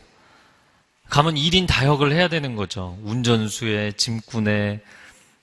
가면 1.10 1.36
1인 1.36 1.67
다역을 1.67 2.12
해야 2.12 2.28
되는 2.28 2.56
거죠. 2.56 2.98
운전수에 3.04 3.93
짐꾼에 3.93 4.82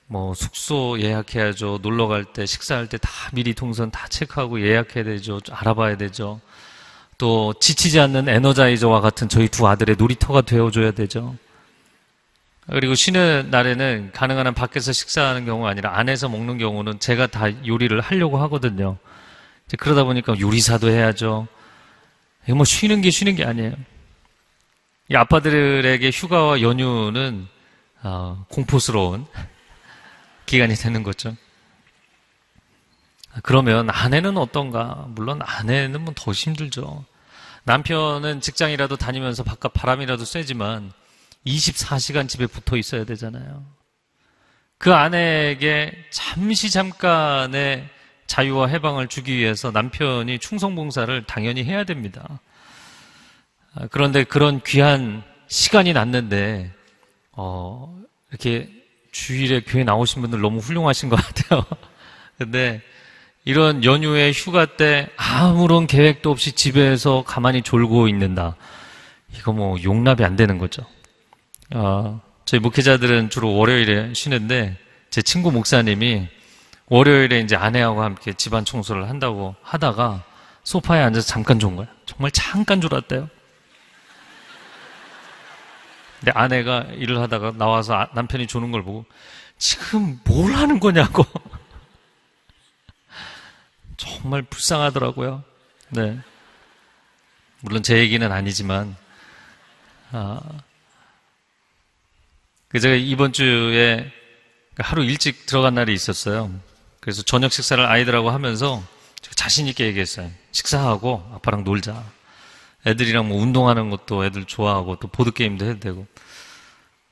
뭐 0.07 0.33
숙소 0.33 0.97
예약해야죠. 0.99 1.79
놀러 1.81 2.07
갈 2.07 2.23
때, 2.23 2.45
식사할 2.45 2.87
때 2.87 2.97
다 2.97 3.09
미리 3.33 3.53
동선 3.53 3.91
다 3.91 4.07
체크하고 4.07 4.61
예약해야 4.65 5.03
되죠. 5.03 5.39
알아봐야 5.51 5.97
되죠. 5.97 6.39
또 7.17 7.53
지치지 7.59 7.99
않는 7.99 8.29
에너자이저와 8.29 9.01
같은 9.01 9.27
저희 9.27 9.47
두 9.49 9.67
아들의 9.67 9.97
놀이터가 9.97 10.41
되어줘야 10.41 10.91
되죠. 10.91 11.35
그리고 12.69 12.95
쉬는 12.95 13.47
날에는 13.49 14.11
가능한 14.13 14.47
한 14.47 14.53
밖에서 14.53 14.91
식사하는 14.91 15.45
경우가 15.45 15.69
아니라 15.69 15.97
안에서 15.97 16.29
먹는 16.29 16.57
경우는 16.57 16.99
제가 16.99 17.27
다 17.27 17.47
요리를 17.65 17.99
하려고 17.99 18.37
하거든요. 18.43 18.97
그러다 19.77 20.03
보니까 20.03 20.39
요리사도 20.39 20.89
해야죠. 20.89 21.47
뭐 22.49 22.63
쉬는 22.65 23.01
게 23.01 23.09
쉬는 23.09 23.35
게 23.35 23.43
아니에요. 23.43 23.73
이 25.09 25.15
아빠들에게 25.15 26.09
휴가와 26.11 26.61
연휴는 26.61 27.47
어, 28.03 28.45
공포스러운 28.49 29.25
기간이 30.45 30.75
되는 30.75 31.03
거죠. 31.03 31.35
그러면 33.43 33.89
아내는 33.89 34.37
어떤가? 34.37 35.05
물론 35.09 35.39
아내는 35.41 36.01
뭐 36.01 36.13
더 36.15 36.31
힘들죠. 36.31 37.05
남편은 37.63 38.41
직장이라도 38.41 38.95
다니면서 38.95 39.43
바깥 39.43 39.73
바람이라도 39.73 40.25
쐬지만 40.25 40.91
24시간 41.45 42.27
집에 42.27 42.47
붙어 42.47 42.77
있어야 42.77 43.03
되잖아요. 43.05 43.63
그 44.77 44.93
아내에게 44.93 45.93
잠시 46.11 46.69
잠깐의 46.71 47.87
자유와 48.27 48.67
해방을 48.67 49.07
주기 49.07 49.35
위해서 49.37 49.71
남편이 49.71 50.39
충성봉사를 50.39 51.23
당연히 51.25 51.63
해야 51.63 51.83
됩니다. 51.83 52.39
아, 53.79 53.87
그런데 53.91 54.23
그런 54.23 54.61
귀한 54.65 55.23
시간이 55.47 55.93
났는데, 55.93 56.71
어, 57.33 57.95
이렇게 58.31 58.69
주일에 59.11 59.61
교회 59.61 59.83
나오신 59.83 60.21
분들 60.21 60.41
너무 60.41 60.59
훌륭하신 60.59 61.09
것 61.09 61.15
같아요. 61.21 61.63
근데 62.37 62.81
이런 63.45 63.83
연휴에 63.83 64.31
휴가 64.31 64.65
때 64.65 65.07
아무런 65.15 65.87
계획도 65.87 66.29
없이 66.31 66.51
집에서 66.51 67.23
가만히 67.25 67.61
졸고 67.61 68.07
있는다. 68.07 68.55
이거 69.35 69.53
뭐 69.53 69.81
용납이 69.81 70.23
안 70.23 70.35
되는 70.35 70.57
거죠. 70.57 70.83
어, 71.73 72.21
저희 72.45 72.59
목회자들은 72.59 73.29
주로 73.29 73.55
월요일에 73.55 74.13
쉬는데 74.13 74.77
제 75.09 75.21
친구 75.21 75.51
목사님이 75.51 76.27
월요일에 76.87 77.39
이제 77.41 77.55
아내하고 77.55 78.01
함께 78.01 78.33
집안 78.33 78.65
청소를 78.65 79.09
한다고 79.09 79.55
하다가 79.61 80.23
소파에 80.63 81.01
앉아서 81.01 81.27
잠깐 81.27 81.59
존 81.59 81.75
거야. 81.75 81.87
정말 82.05 82.31
잠깐 82.31 82.81
졸았대요. 82.81 83.29
근데 86.19 86.31
아내가 86.33 86.81
일을 86.93 87.19
하다가 87.21 87.53
나와서 87.57 87.95
아, 87.95 88.09
남편이 88.13 88.47
조는 88.47 88.71
걸 88.71 88.83
보고 88.83 89.05
지금 89.57 90.19
뭘 90.23 90.53
하는 90.53 90.79
거냐고. 90.79 91.25
정말 93.97 94.43
불쌍하더라고요. 94.43 95.43
네. 95.89 96.19
물론 97.61 97.81
제 97.81 97.97
얘기는 97.97 98.31
아니지만, 98.31 98.95
아, 100.11 100.39
그 102.67 102.79
제가 102.79 102.95
이번 102.95 103.33
주에 103.33 104.11
하루 104.77 105.03
일찍 105.03 105.47
들어간 105.47 105.73
날이 105.73 105.93
있었어요. 105.93 106.51
그래서 106.99 107.23
저녁 107.23 107.51
식사를 107.51 107.83
아이들하고 107.83 108.29
하면서 108.29 108.83
자신있게 109.21 109.85
얘기했어요. 109.85 110.29
식사하고 110.51 111.27
아빠랑 111.33 111.63
놀자. 111.63 112.03
애들이랑 112.85 113.27
뭐 113.27 113.41
운동하는 113.41 113.89
것도 113.89 114.25
애들 114.25 114.45
좋아하고 114.45 114.97
또 114.97 115.07
보드 115.07 115.31
게임도 115.31 115.65
해도 115.65 115.79
되고. 115.79 116.07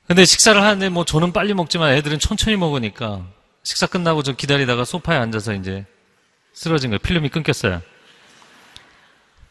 근데 0.06 0.24
식사를 0.24 0.60
하는데 0.60 0.88
뭐 0.88 1.04
저는 1.04 1.32
빨리 1.32 1.52
먹지만 1.52 1.92
애들은 1.94 2.18
천천히 2.20 2.56
먹으니까 2.56 3.26
식사 3.62 3.86
끝나고 3.86 4.22
저 4.22 4.32
기다리다가 4.32 4.84
소파에 4.84 5.18
앉아서 5.18 5.54
이제 5.54 5.84
쓰러진 6.52 6.90
거예요. 6.90 7.00
필름이 7.00 7.28
끊겼어요. 7.30 7.82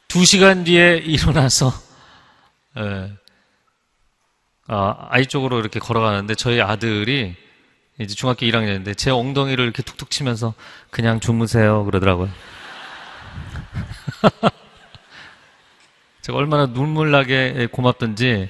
두 0.07 0.23
시간 0.23 0.63
뒤에 0.63 0.97
일어나서, 1.05 1.73
예, 2.77 3.11
아, 4.67 5.07
아이 5.09 5.25
쪽으로 5.25 5.59
이렇게 5.59 5.79
걸어가는데 5.79 6.35
저희 6.35 6.61
아들이 6.61 7.35
이제 7.99 8.15
중학교 8.15 8.45
1학년인데 8.45 8.97
제 8.97 9.11
엉덩이를 9.11 9.63
이렇게 9.63 9.83
툭툭 9.83 10.09
치면서 10.09 10.53
그냥 10.89 11.19
주무세요 11.19 11.83
그러더라고요. 11.85 12.29
제가 16.25 16.39
얼마나 16.39 16.65
눈물나게 16.65 17.67
고맙던지 17.71 18.49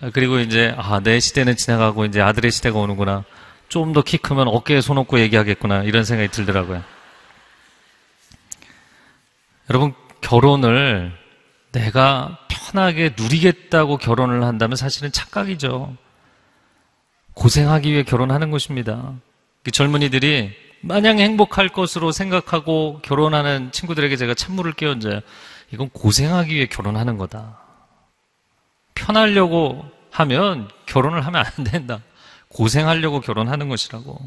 아, 0.00 0.10
그리고 0.12 0.38
이제 0.38 0.72
아, 0.78 1.00
내 1.00 1.18
시대는 1.18 1.56
지나가고 1.56 2.04
이제 2.04 2.20
아들의 2.20 2.52
시대가 2.52 2.78
오는구나. 2.78 3.24
좀 3.68 3.92
더 3.92 4.02
키 4.02 4.18
크면 4.18 4.46
어깨에 4.46 4.80
손 4.80 4.98
얹고 4.98 5.18
얘기하겠구나. 5.18 5.82
이런 5.82 6.04
생각이 6.04 6.30
들더라고요. 6.30 6.84
여러분 9.68 9.94
결혼을 10.20 11.12
내가 11.72 12.38
편하게 12.46 13.12
누리겠다고 13.18 13.96
결혼을 13.96 14.44
한다면 14.44 14.76
사실은 14.76 15.10
착각이죠. 15.10 15.96
고생하기 17.34 17.90
위해 17.90 18.04
결혼하는 18.04 18.52
것입니다. 18.52 19.14
그 19.64 19.72
젊은이들이 19.72 20.61
마냥 20.82 21.18
행복할 21.18 21.68
것으로 21.68 22.12
생각하고 22.12 23.00
결혼하는 23.02 23.70
친구들에게 23.72 24.16
제가 24.16 24.34
찬물을 24.34 24.72
끼얹어요. 24.72 25.20
이건 25.72 25.88
고생하기 25.90 26.54
위해 26.54 26.66
결혼하는 26.66 27.16
거다. 27.16 27.58
편하려고 28.94 29.84
하면 30.10 30.68
결혼을 30.86 31.24
하면 31.24 31.44
안 31.46 31.64
된다. 31.64 32.00
고생하려고 32.48 33.20
결혼하는 33.20 33.68
것이라고. 33.68 34.18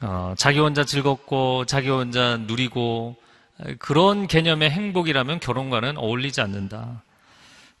어, 0.00 0.34
자기 0.36 0.58
혼자 0.58 0.84
즐겁고 0.84 1.64
자기 1.66 1.88
혼자 1.90 2.36
누리고 2.36 3.16
그런 3.78 4.26
개념의 4.26 4.70
행복이라면 4.70 5.40
결혼과는 5.40 5.98
어울리지 5.98 6.40
않는다. 6.40 7.02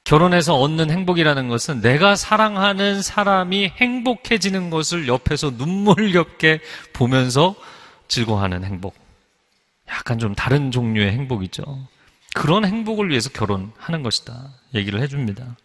결혼해서 0.04 0.56
얻는 0.56 0.90
행복이라는 0.90 1.48
것은 1.48 1.80
내가 1.80 2.16
사랑하는 2.16 3.02
사람이 3.02 3.72
행복해지는 3.76 4.70
것을 4.70 5.06
옆에서 5.08 5.50
눈물겹게 5.56 6.60
보면서 6.92 7.54
즐거워하는 8.08 8.64
행복. 8.64 8.94
약간 9.88 10.18
좀 10.18 10.34
다른 10.34 10.70
종류의 10.70 11.12
행복이죠. 11.12 11.86
그런 12.34 12.64
행복을 12.64 13.10
위해서 13.10 13.30
결혼하는 13.30 14.02
것이다. 14.02 14.50
얘기를 14.74 15.00
해줍니다. 15.02 15.56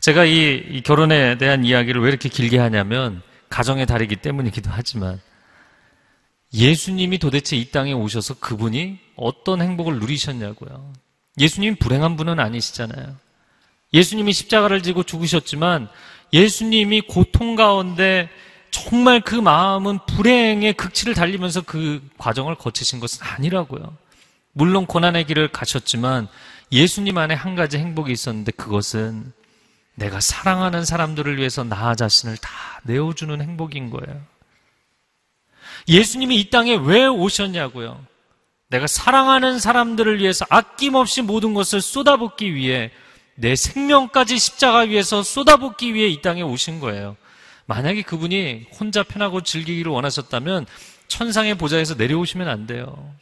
제가 0.00 0.24
이, 0.24 0.64
이 0.70 0.82
결혼에 0.82 1.38
대한 1.38 1.64
이야기를 1.64 2.00
왜 2.00 2.08
이렇게 2.08 2.28
길게 2.28 2.58
하냐면 2.58 3.22
가정의 3.48 3.86
달이기 3.86 4.16
때문이기도 4.16 4.70
하지만 4.72 5.20
예수님이 6.52 7.18
도대체 7.18 7.56
이 7.56 7.70
땅에 7.70 7.92
오셔서 7.92 8.34
그분이 8.34 8.98
어떤 9.16 9.60
행복을 9.60 9.98
누리셨냐고요. 9.98 10.92
예수님 11.38 11.76
불행한 11.76 12.16
분은 12.16 12.38
아니시잖아요. 12.38 13.16
예수님이 13.92 14.32
십자가를 14.32 14.82
지고 14.82 15.02
죽으셨지만 15.02 15.88
예수님이 16.32 17.02
고통 17.02 17.56
가운데 17.56 18.28
정말 18.70 19.20
그 19.20 19.34
마음은 19.34 20.00
불행의 20.06 20.74
극치를 20.74 21.14
달리면서 21.14 21.62
그 21.62 22.02
과정을 22.18 22.56
거치신 22.56 23.00
것은 23.00 23.24
아니라고요. 23.26 23.96
물론 24.52 24.86
고난의 24.86 25.26
길을 25.26 25.48
가셨지만 25.48 26.28
예수님 26.70 27.16
안에 27.16 27.34
한 27.34 27.54
가지 27.54 27.78
행복이 27.78 28.12
있었는데 28.12 28.52
그것은 28.52 29.32
내가 29.94 30.20
사랑하는 30.20 30.84
사람들을 30.84 31.38
위해서 31.38 31.64
나 31.64 31.94
자신을 31.94 32.36
다 32.36 32.50
내어주는 32.84 33.40
행복인 33.40 33.90
거예요. 33.90 34.20
예수님이 35.88 36.36
이 36.36 36.50
땅에 36.50 36.76
왜 36.76 37.06
오셨냐고요? 37.06 38.04
내가 38.68 38.86
사랑하는 38.86 39.58
사람들을 39.58 40.18
위해서 40.20 40.44
아낌없이 40.50 41.22
모든 41.22 41.54
것을 41.54 41.80
쏟아붓기 41.80 42.54
위해 42.54 42.90
내 43.40 43.54
생명까지 43.54 44.36
십자가 44.36 44.80
위해서 44.80 45.22
쏟아붓기 45.22 45.94
위해 45.94 46.08
이 46.08 46.20
땅에 46.22 46.42
오신 46.42 46.80
거예요. 46.80 47.16
만약에 47.66 48.02
그분이 48.02 48.66
혼자 48.78 49.04
편하고 49.04 49.42
즐기기를 49.42 49.92
원하셨다면 49.92 50.66
천상의 51.06 51.56
보좌에서 51.56 51.94
내려오시면 51.94 52.48
안 52.48 52.66
돼요. 52.66 53.14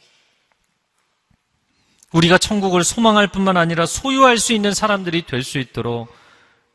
우리가 2.13 2.37
천국을 2.39 2.83
소망할 2.83 3.27
뿐만 3.27 3.57
아니라 3.57 3.85
소유할 3.85 4.37
수 4.39 4.53
있는 4.53 4.73
사람들이 4.73 5.23
될 5.27 5.43
수 5.43 5.59
있도록 5.59 6.07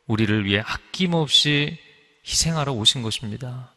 우리를 0.07 0.45
위해 0.45 0.63
아낌없이 0.65 1.77
희생하러 2.25 2.71
오신 2.71 3.01
것입니다. 3.01 3.73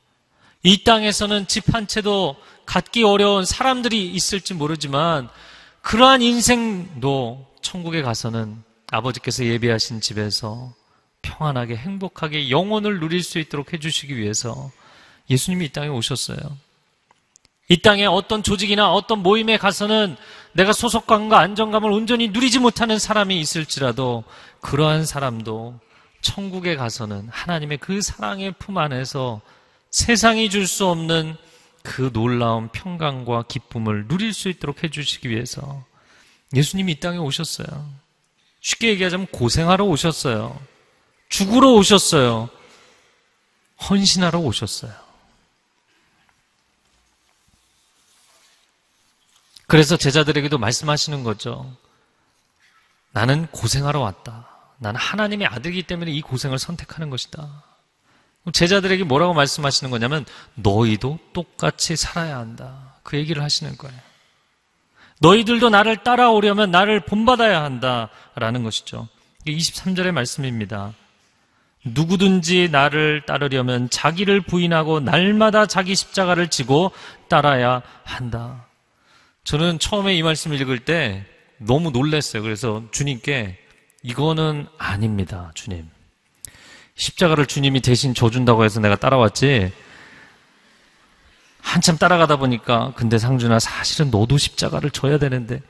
이 0.62 0.84
땅에서는 0.84 1.48
집 1.48 1.74
한 1.74 1.86
채도 1.88 2.36
갖기 2.66 3.02
어려운 3.02 3.44
사람들이 3.44 4.08
있을지 4.10 4.54
모르지만 4.54 5.28
그러한 5.82 6.22
인생도 6.22 7.46
천국에 7.62 8.02
가서는 8.02 8.62
아버지께서 8.90 9.44
예비하신 9.44 10.00
집에서 10.00 10.72
평안하게 11.22 11.76
행복하게 11.76 12.50
영혼을 12.50 13.00
누릴 13.00 13.22
수 13.22 13.38
있도록 13.38 13.72
해주시기 13.72 14.16
위해서 14.16 14.70
예수님이 15.28 15.66
이 15.66 15.68
땅에 15.70 15.88
오셨어요. 15.88 16.38
이 17.68 17.82
땅에 17.82 18.06
어떤 18.06 18.44
조직이나 18.44 18.92
어떤 18.92 19.24
모임에 19.24 19.56
가서는 19.56 20.16
내가 20.52 20.72
소속감과 20.72 21.38
안정감을 21.40 21.90
온전히 21.90 22.28
누리지 22.28 22.60
못하는 22.60 22.98
사람이 22.98 23.40
있을지라도 23.40 24.22
그러한 24.60 25.04
사람도 25.04 25.80
천국에 26.20 26.76
가서는 26.76 27.28
하나님의 27.30 27.78
그 27.78 28.00
사랑의 28.00 28.52
품 28.52 28.78
안에서 28.78 29.40
세상이 29.90 30.48
줄 30.50 30.66
수 30.66 30.86
없는 30.86 31.36
그 31.82 32.10
놀라운 32.12 32.68
평강과 32.68 33.44
기쁨을 33.48 34.08
누릴 34.08 34.32
수 34.32 34.48
있도록 34.48 34.84
해주시기 34.84 35.28
위해서 35.28 35.84
예수님이 36.54 36.92
이 36.92 37.00
땅에 37.00 37.18
오셨어요. 37.18 37.66
쉽게 38.66 38.88
얘기하자면 38.88 39.28
고생하러 39.28 39.84
오셨어요. 39.84 40.60
죽으러 41.28 41.70
오셨어요. 41.74 42.50
헌신하러 43.88 44.40
오셨어요. 44.40 44.92
그래서 49.68 49.96
제자들에게도 49.96 50.58
말씀하시는 50.58 51.22
거죠. 51.22 51.76
나는 53.12 53.46
고생하러 53.52 54.00
왔다. 54.00 54.48
나는 54.78 54.98
하나님의 54.98 55.46
아들이기 55.46 55.84
때문에 55.84 56.10
이 56.10 56.20
고생을 56.20 56.58
선택하는 56.58 57.08
것이다. 57.08 57.62
제자들에게 58.52 59.04
뭐라고 59.04 59.32
말씀하시는 59.32 59.92
거냐면 59.92 60.24
너희도 60.54 61.20
똑같이 61.32 61.94
살아야 61.94 62.38
한다. 62.38 62.96
그 63.04 63.16
얘기를 63.16 63.44
하시는 63.44 63.76
거예요. 63.78 64.15
너희들도 65.20 65.70
나를 65.70 65.98
따라오려면 65.98 66.70
나를 66.70 67.00
본받아야 67.00 67.62
한다. 67.62 68.10
라는 68.34 68.62
것이죠. 68.62 69.08
23절의 69.46 70.12
말씀입니다. 70.12 70.92
누구든지 71.84 72.68
나를 72.70 73.22
따르려면 73.26 73.88
자기를 73.88 74.40
부인하고 74.42 75.00
날마다 75.00 75.66
자기 75.66 75.94
십자가를 75.94 76.48
지고 76.48 76.90
따라야 77.28 77.82
한다. 78.02 78.66
저는 79.44 79.78
처음에 79.78 80.14
이 80.14 80.22
말씀을 80.22 80.60
읽을 80.60 80.80
때 80.80 81.24
너무 81.58 81.90
놀랐어요. 81.90 82.42
그래서 82.42 82.82
주님께 82.90 83.58
이거는 84.02 84.66
아닙니다, 84.78 85.52
주님. 85.54 85.88
십자가를 86.96 87.46
주님이 87.46 87.80
대신 87.80 88.14
져준다고 88.14 88.64
해서 88.64 88.80
내가 88.80 88.96
따라왔지. 88.96 89.72
한참 91.76 91.98
따라가다 91.98 92.36
보니까 92.36 92.94
근데 92.96 93.18
상준아 93.18 93.58
사실은 93.58 94.10
너도 94.10 94.38
십자가를 94.38 94.90
져야 94.90 95.18
되는데 95.18 95.60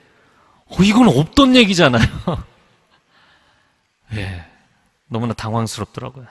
어, 0.66 0.76
이건 0.80 1.08
없던 1.08 1.56
얘기잖아요. 1.56 2.06
예. 4.14 4.46
너무나 5.08 5.34
당황스럽더라고요. 5.34 6.26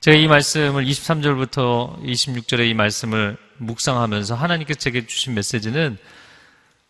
제가 0.00 0.18
이 0.18 0.28
말씀을 0.28 0.84
23절부터 0.84 2.02
26절의 2.02 2.68
이 2.68 2.74
말씀을 2.74 3.38
묵상하면서 3.56 4.34
하나님께서 4.34 4.78
제게 4.78 5.06
주신 5.06 5.32
메시지는 5.32 5.96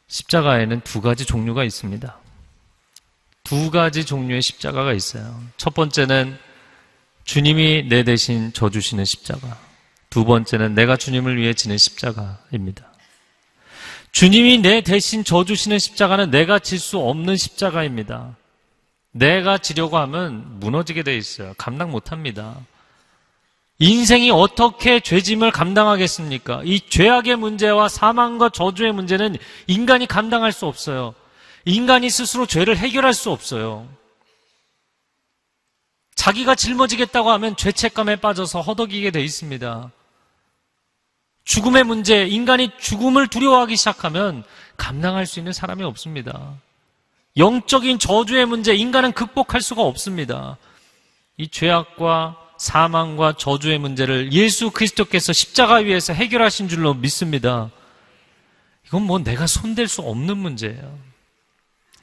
십자가에는 0.09 0.81
두 0.81 1.01
가지 1.01 1.25
종류가 1.25 1.63
있습니다. 1.63 2.19
두 3.45 3.71
가지 3.71 4.05
종류의 4.05 4.43
십자가가 4.43 4.93
있어요. 4.95 5.41
첫 5.59 5.75
번째는 5.75 6.37
주님이 7.23 7.87
내 7.89 8.03
대신 8.03 8.53
져주시는 8.53 9.05
십자가. 9.05 9.72
두 10.13 10.27
번째는 10.27 10.75
내가 10.75 10.99
주님을 10.99 11.39
위해 11.39 11.55
지는 11.55 11.79
십자가입니다. 11.79 12.93
주님이 14.11 14.59
내 14.59 14.83
대신 14.83 15.25
져주시는 15.25 15.79
십자가는 15.79 16.31
내가 16.31 16.59
질 16.59 16.79
수 16.79 16.99
없는 16.99 17.39
십자가입니다. 17.39 18.37
내가 19.13 19.57
지려고 19.57 19.97
하면 19.97 20.61
무너지게 20.61 21.03
돼 21.03 21.17
있어요. 21.17 21.55
감당 21.57 21.93
못 21.93 22.13
합니다. 22.13 22.59
인생이 23.79 24.31
어떻게 24.31 25.01
죄짐을 25.01 25.51
감당하겠습니까? 25.51 26.61
이 26.67 26.81
죄악의 26.91 27.37
문제와 27.37 27.89
사망과 27.89 28.51
저주의 28.51 28.93
문제는 28.93 29.39
인간이 29.67 30.07
감당할 30.07 30.53
수 30.53 30.67
없어요. 30.67 31.15
인간이 31.65 32.11
스스로 32.11 32.45
죄를 32.45 32.77
해결할 32.77 33.15
수 33.15 33.31
없어요. 33.31 33.89
자기가 36.17 36.55
짊어지겠다고 36.55 37.31
하면 37.31 37.57
죄책감에 37.57 38.17
빠져서 38.17 38.61
허덕이게 38.61 39.11
돼 39.11 39.23
있습니다. 39.23 39.91
죽음의 41.45 41.85
문제, 41.85 42.27
인간이 42.27 42.71
죽음을 42.79 43.29
두려워하기 43.29 43.77
시작하면 43.77 44.45
감당할 44.77 45.27
수 45.27 45.41
있는 45.41 45.53
사람이 45.53 45.83
없습니다. 45.85 46.55
영적인 47.37 47.99
저주의 47.99 48.47
문제, 48.47 48.75
인간은 48.75 49.13
극복할 49.13 49.61
수가 49.61 49.83
없습니다. 49.83 50.59
이 51.37 51.49
죄악과 51.49 52.37
사망과 52.59 53.35
저주의 53.37 53.79
문제를 53.79 54.33
예수 54.33 54.71
그리스도께서 54.71 55.33
십자가 55.33 55.77
위에서 55.77 56.13
해결하신 56.13 56.69
줄로 56.69 56.95
믿습니다. 56.95 57.71
이건 58.87 59.03
뭐 59.03 59.19
내가 59.19 59.47
손댈 59.47 59.89
수 59.89 60.03
없는 60.03 60.37
문제예요. 60.37 60.99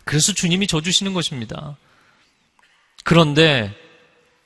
그래서 0.04 0.34
주님이 0.34 0.68
져주시는 0.68 1.14
것입니다. 1.14 1.78
그런데 3.04 3.74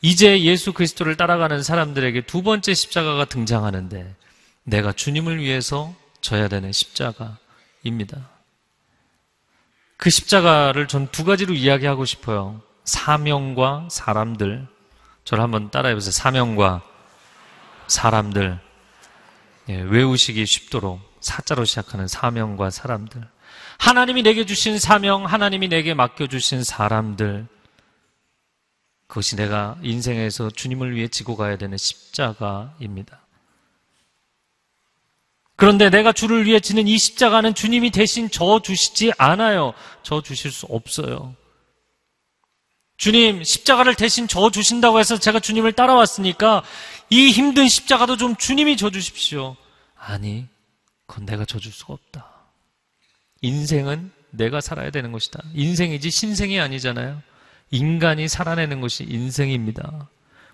이제 0.02 0.42
예수 0.44 0.74
그리스도를 0.74 1.16
따라가는 1.16 1.64
사람들에게 1.64 2.26
두 2.26 2.44
번째 2.44 2.74
십자가가 2.74 3.26
등장하는데 3.26 4.16
내가 4.64 4.92
주님을 4.92 5.40
위해서 5.40 5.94
져야 6.22 6.48
되는 6.48 6.72
십자가입니다. 6.72 8.30
그 9.98 10.10
십자가를 10.10 10.88
전 10.88 11.08
두 11.12 11.24
가지로 11.24 11.54
이야기하고 11.54 12.06
싶어요. 12.06 12.62
사명과 12.84 13.88
사람들. 13.90 14.68
저를 15.24 15.44
한번 15.44 15.72
따라해 15.72 15.94
보세요. 15.96 16.12
사명과 16.12 16.82
사람들. 17.88 18.60
예, 19.70 19.82
외우시기 19.82 20.46
쉽도록 20.46 21.00
사자로 21.22 21.64
시작하는 21.64 22.08
사명과 22.08 22.70
사람들. 22.70 23.26
하나님이 23.78 24.24
내게 24.24 24.46
주신 24.46 24.78
사명, 24.78 25.26
하나님이 25.26 25.70
내게 25.70 25.94
맡겨주신 25.94 26.64
사람들. 26.64 27.48
그것이 29.08 29.36
내가 29.36 29.78
인생에서 29.84 30.50
주님을 30.50 30.96
위해 30.96 31.08
지고 31.08 31.38
가야 31.38 31.58
되는 31.58 31.78
십자가입니다. 31.78 33.23
그런데 35.56 35.90
내가 35.90 36.12
주를 36.12 36.46
위해 36.46 36.60
지는 36.60 36.88
이 36.88 36.98
십자가는 36.98 37.54
주님이 37.54 37.92
대신 37.92 38.30
져 38.30 38.62
주시지 38.64 39.14
않아요. 39.18 39.74
져 40.02 40.22
주실 40.22 40.52
수 40.52 40.66
없어요. 40.68 41.36
주님, 42.98 43.44
십자가를 43.44 43.96
대신 43.96 44.28
져 44.28 44.50
주신다고 44.50 45.00
해서 45.00 45.18
제가 45.18 45.40
주님을 45.40 45.74
따라왔으니까 45.74 46.64
이 47.10 47.32
힘든 47.32 47.68
십자가도 47.68 48.18
좀 48.18 48.36
주님이 48.36 48.78
져 48.78 48.90
주십시오. 48.90 49.56
아니, 49.98 50.48
그건 51.06 51.26
내가 51.26 51.46
져 51.46 51.60
줄 51.60 51.72
수가 51.72 51.94
없다. 51.94 52.26
인생은 53.42 54.12
내가 54.32 54.62
살아야 54.62 54.90
되는 54.90 55.12
것이다. 55.12 55.42
인생이지 55.54 56.10
신생이 56.10 56.60
아니잖아요. 56.60 57.22
인간이 57.72 58.28
살아내는 58.28 58.82
것이 58.82 59.04
인생입니다. 59.08 60.08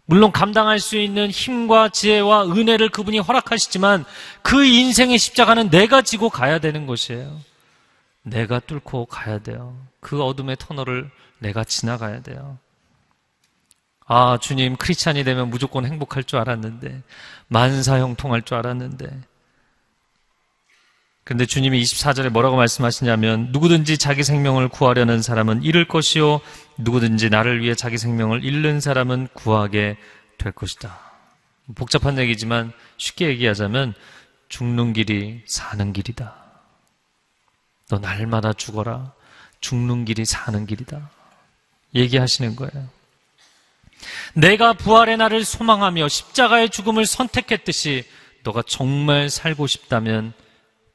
물론 0.10 0.32
감당할 0.32 0.80
수 0.80 0.98
있는 0.98 1.30
힘과 1.30 1.90
지혜와 1.90 2.48
은혜를 2.48 2.90
그분이 2.90 3.20
허락하시지만 3.20 4.06
그 4.42 4.66
인생의 4.66 5.20
십자가는 5.20 5.70
내가 5.70 6.02
지고 6.02 6.32
가야 6.32 6.58
되는 6.58 6.88
것이에요. 6.88 7.40
내가 8.24 8.60
뚫고 8.60 9.06
가야 9.06 9.38
돼요. 9.38 9.78
그 10.00 10.24
어둠의 10.24 10.56
터널을 10.58 11.12
내가 11.38 11.64
지나가야 11.64 12.24
돼요. 12.24 12.58
아, 14.08 14.40
주님, 14.42 14.78
크리스찬이 14.78 15.24
되면 15.24 15.52
무조건 15.52 15.86
행복할 15.86 16.24
줄 16.24 16.40
알았는데, 16.40 17.04
만사 17.48 18.00
형통할 18.00 18.42
줄 18.42 18.58
알았는데, 18.58 19.06
근데 21.30 21.46
주님이 21.46 21.80
24절에 21.84 22.30
뭐라고 22.30 22.56
말씀하시냐면 22.56 23.50
누구든지 23.52 24.00
자기 24.00 24.24
생명을 24.24 24.68
구하려는 24.68 25.22
사람은 25.22 25.62
잃을 25.62 25.88
것이요 25.88 26.42
누구든지 26.78 27.30
나를 27.30 27.62
위해 27.62 27.76
자기 27.76 28.00
생명을 28.00 28.44
잃는 28.44 28.82
사람은 28.82 29.28
구하게 29.34 29.98
될 30.40 30.52
것이다. 30.52 30.98
복잡한 31.76 32.18
얘기지만 32.18 32.74
쉽게 32.98 33.28
얘기하자면 33.28 33.94
죽는 34.48 34.94
길이 34.94 35.44
사는 35.46 35.94
길이다. 35.94 36.34
너 37.90 38.00
날마다 38.00 38.52
죽어라. 38.54 39.14
죽는 39.62 40.06
길이 40.06 40.26
사는 40.26 40.66
길이다. 40.66 41.12
얘기하시는 41.94 42.56
거예요. 42.56 42.90
내가 44.34 44.74
부활의 44.74 45.18
날을 45.18 45.46
소망하며 45.46 46.08
십자가의 46.08 46.72
죽음을 46.72 47.06
선택했듯이 47.06 48.04
너가 48.42 48.64
정말 48.64 49.30
살고 49.30 49.68
싶다면 49.68 50.34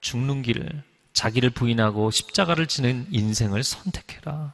죽는 0.04 0.42
길을 0.42 0.82
자기를 1.14 1.50
부인하고 1.50 2.10
십자가를 2.10 2.66
지는 2.66 3.06
인생을 3.10 3.64
선택해라. 3.64 4.52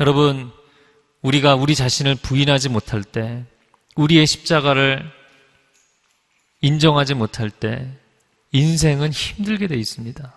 여러분, 0.00 0.50
우리가 1.20 1.54
우리 1.54 1.74
자신을 1.74 2.16
부인하지 2.16 2.70
못할 2.70 3.04
때, 3.04 3.44
우리의 3.94 4.26
십자가를 4.26 5.08
인정하지 6.62 7.14
못할 7.14 7.50
때, 7.50 7.92
인생은 8.52 9.12
힘들게 9.12 9.66
돼 9.66 9.76
있습니다. 9.76 10.32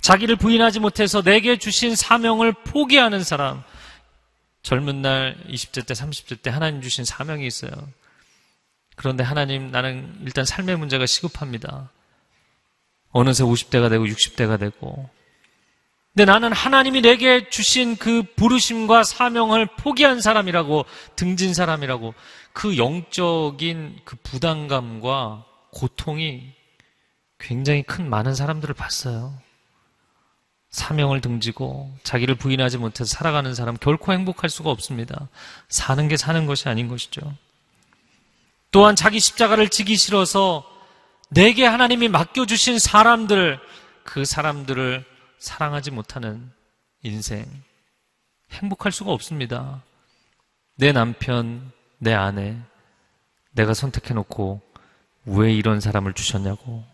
자기를 0.00 0.36
부인하지 0.36 0.78
못해서 0.78 1.22
내게 1.22 1.58
주신 1.58 1.96
사명을 1.96 2.52
포기하는 2.52 3.24
사람, 3.24 3.62
젊은 4.62 5.02
날 5.02 5.36
20대 5.48 5.86
때, 5.86 5.94
30대 5.94 6.42
때 6.42 6.50
하나님 6.50 6.80
주신 6.82 7.04
사명이 7.04 7.46
있어요. 7.46 7.72
그런데 8.94 9.24
하나님, 9.24 9.70
나는 9.70 10.16
일단 10.22 10.44
삶의 10.44 10.76
문제가 10.76 11.06
시급합니다. 11.06 11.90
어느새 13.10 13.44
50대가 13.44 13.88
되고 13.90 14.04
60대가 14.04 14.58
되고 14.58 15.08
근데 16.14 16.32
나는 16.32 16.52
하나님이 16.52 17.00
내게 17.00 17.48
주신 17.48 17.96
그 17.96 18.24
부르심과 18.34 19.04
사명을 19.04 19.66
포기한 19.66 20.20
사람이라고 20.20 20.84
등진 21.14 21.54
사람이라고 21.54 22.12
그 22.52 22.76
영적인 22.76 24.00
그 24.04 24.16
부담감과 24.24 25.44
고통이 25.70 26.52
굉장히 27.38 27.84
큰 27.84 28.10
많은 28.10 28.34
사람들을 28.34 28.74
봤어요. 28.74 29.32
사명을 30.70 31.20
등지고 31.20 31.96
자기를 32.02 32.34
부인하지 32.34 32.78
못해서 32.78 33.04
살아가는 33.04 33.54
사람 33.54 33.76
결코 33.76 34.12
행복할 34.12 34.50
수가 34.50 34.70
없습니다. 34.70 35.28
사는 35.68 36.08
게 36.08 36.16
사는 36.16 36.46
것이 36.46 36.68
아닌 36.68 36.88
것이죠. 36.88 37.20
또한 38.70 38.96
자기 38.96 39.20
십자가를 39.20 39.68
지기 39.68 39.96
싫어서 39.96 40.68
내게 41.28 41.64
하나님이 41.66 42.08
맡겨주신 42.08 42.78
사람들, 42.78 43.60
그 44.02 44.24
사람들을 44.24 45.04
사랑하지 45.38 45.90
못하는 45.90 46.50
인생. 47.02 47.46
행복할 48.50 48.92
수가 48.92 49.12
없습니다. 49.12 49.82
내 50.76 50.92
남편, 50.92 51.70
내 51.98 52.14
아내, 52.14 52.56
내가 53.52 53.74
선택해놓고 53.74 54.60
왜 55.26 55.52
이런 55.52 55.80
사람을 55.80 56.14
주셨냐고. 56.14 56.84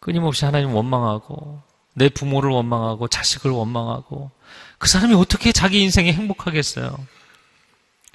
끊임없이 0.00 0.44
하나님 0.44 0.74
원망하고, 0.74 1.62
내 1.94 2.08
부모를 2.08 2.50
원망하고, 2.50 3.08
자식을 3.08 3.50
원망하고, 3.50 4.30
그 4.78 4.88
사람이 4.88 5.14
어떻게 5.14 5.52
자기 5.52 5.82
인생에 5.82 6.12
행복하겠어요? 6.12 6.96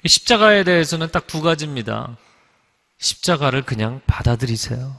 십자가에 0.04 0.64
대해서는 0.64 1.10
딱 1.10 1.26
두 1.26 1.40
가지입니다. 1.40 2.16
십자가를 3.04 3.62
그냥 3.62 4.00
받아들이세요. 4.06 4.96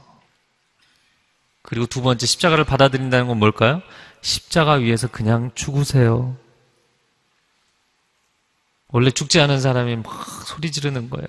그리고 1.62 1.86
두 1.86 2.02
번째 2.02 2.24
십자가를 2.24 2.62
받아들인다는 2.62 3.26
건 3.26 3.38
뭘까요? 3.38 3.82
십자가 4.22 4.74
위에서 4.74 5.08
그냥 5.08 5.50
죽으세요. 5.56 6.36
원래 8.88 9.10
죽지 9.10 9.40
않은 9.40 9.60
사람이 9.60 9.96
막 9.96 10.24
소리 10.46 10.70
지르는 10.70 11.10
거예요. 11.10 11.26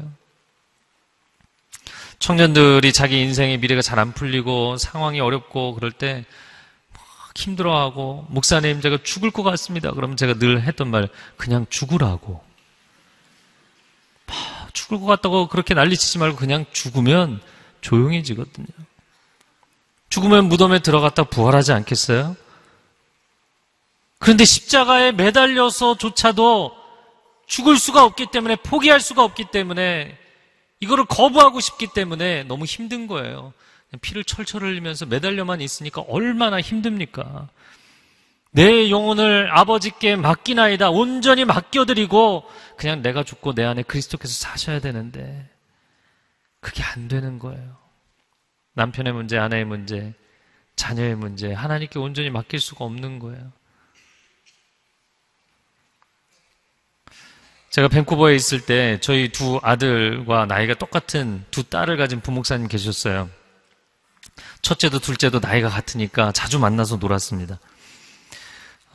청년들이 2.20 2.94
자기 2.94 3.22
인생의 3.22 3.58
미래가 3.58 3.82
잘 3.82 3.98
안 3.98 4.14
풀리고 4.14 4.78
상황이 4.78 5.20
어렵고 5.20 5.74
그럴 5.74 5.92
때막 5.92 6.26
힘들어하고 7.36 8.28
목사님 8.30 8.82
제가 8.82 9.00
죽을 9.04 9.32
것 9.32 9.42
같습니다. 9.42 9.92
그러면 9.92 10.16
제가 10.16 10.36
늘 10.36 10.62
했던 10.62 10.90
말 10.90 11.10
그냥 11.38 11.66
죽으라고. 11.72 12.46
막 14.78 14.88
죽을 14.88 15.00
것 15.00 15.06
같다고 15.08 15.48
그렇게 15.48 15.74
난리치지 15.74 16.20
말고 16.20 16.38
그냥 16.38 16.66
죽으면 16.72 17.42
조용해지거든요. 17.82 18.68
죽으면 20.10 20.48
무덤에 20.48 20.80
들어갔다 20.80 21.24
부활하지 21.24 21.74
않겠어요? 21.74 22.36
그런데 24.20 24.46
십자가에 24.46 25.12
매달려서조차도 25.12 26.76
죽을 27.48 27.78
수가 27.78 28.04
없기 28.06 28.28
때문에 28.32 28.56
포기할 28.58 29.00
수가 29.00 29.24
없기 29.24 29.46
때문에 29.52 30.18
이거를 30.80 31.06
거부하고 31.06 31.60
싶기 31.60 31.88
때문에 31.94 32.44
너무 32.44 32.66
힘든 32.66 33.08
거예요. 33.08 33.54
피를 34.02 34.24
철철 34.24 34.64
흘리면서 34.64 35.06
매달려만 35.06 35.62
있으니까 35.62 36.02
얼마나 36.08 36.62
힘듭니까? 36.62 37.48
내 38.58 38.90
영혼을 38.90 39.56
아버지께 39.56 40.16
맡기나이다. 40.16 40.90
온전히 40.90 41.46
맡겨드리고 41.46 42.44
그냥 42.76 43.04
내가 43.04 43.24
죽고 43.24 43.54
내 43.54 43.64
안에 43.64 43.84
그리스도께서 43.84 44.34
사셔야 44.34 44.80
되는데 44.80 45.48
그게 46.60 46.82
안 46.82 47.08
되는 47.08 47.38
거예요. 47.38 47.78
남편의 48.74 49.14
문제, 49.14 49.38
아내의 49.38 49.64
문제, 49.64 50.16
자녀의 50.76 51.14
문제, 51.18 51.54
하나님께 51.54 52.00
온전히 52.00 52.32
맡길 52.32 52.60
수가 52.60 52.84
없는 52.84 53.20
거예요. 53.20 53.52
제가 57.70 57.90
밴쿠버에 57.90 58.34
있을 58.34 58.66
때 58.66 59.00
저희 59.02 59.32
두 59.32 59.60
아들과 59.62 60.48
나이가 60.48 60.74
똑같은 60.74 61.46
두 61.52 61.62
딸을 61.62 61.96
가진 61.98 62.22
부목사님 62.22 62.70
계셨어요. 62.70 63.30
첫째도 64.64 64.98
둘째도 64.98 65.42
나이가 65.42 65.70
같으니까 65.70 66.32
자주 66.32 66.58
만나서 66.58 66.96
놀았습니다. 66.96 67.60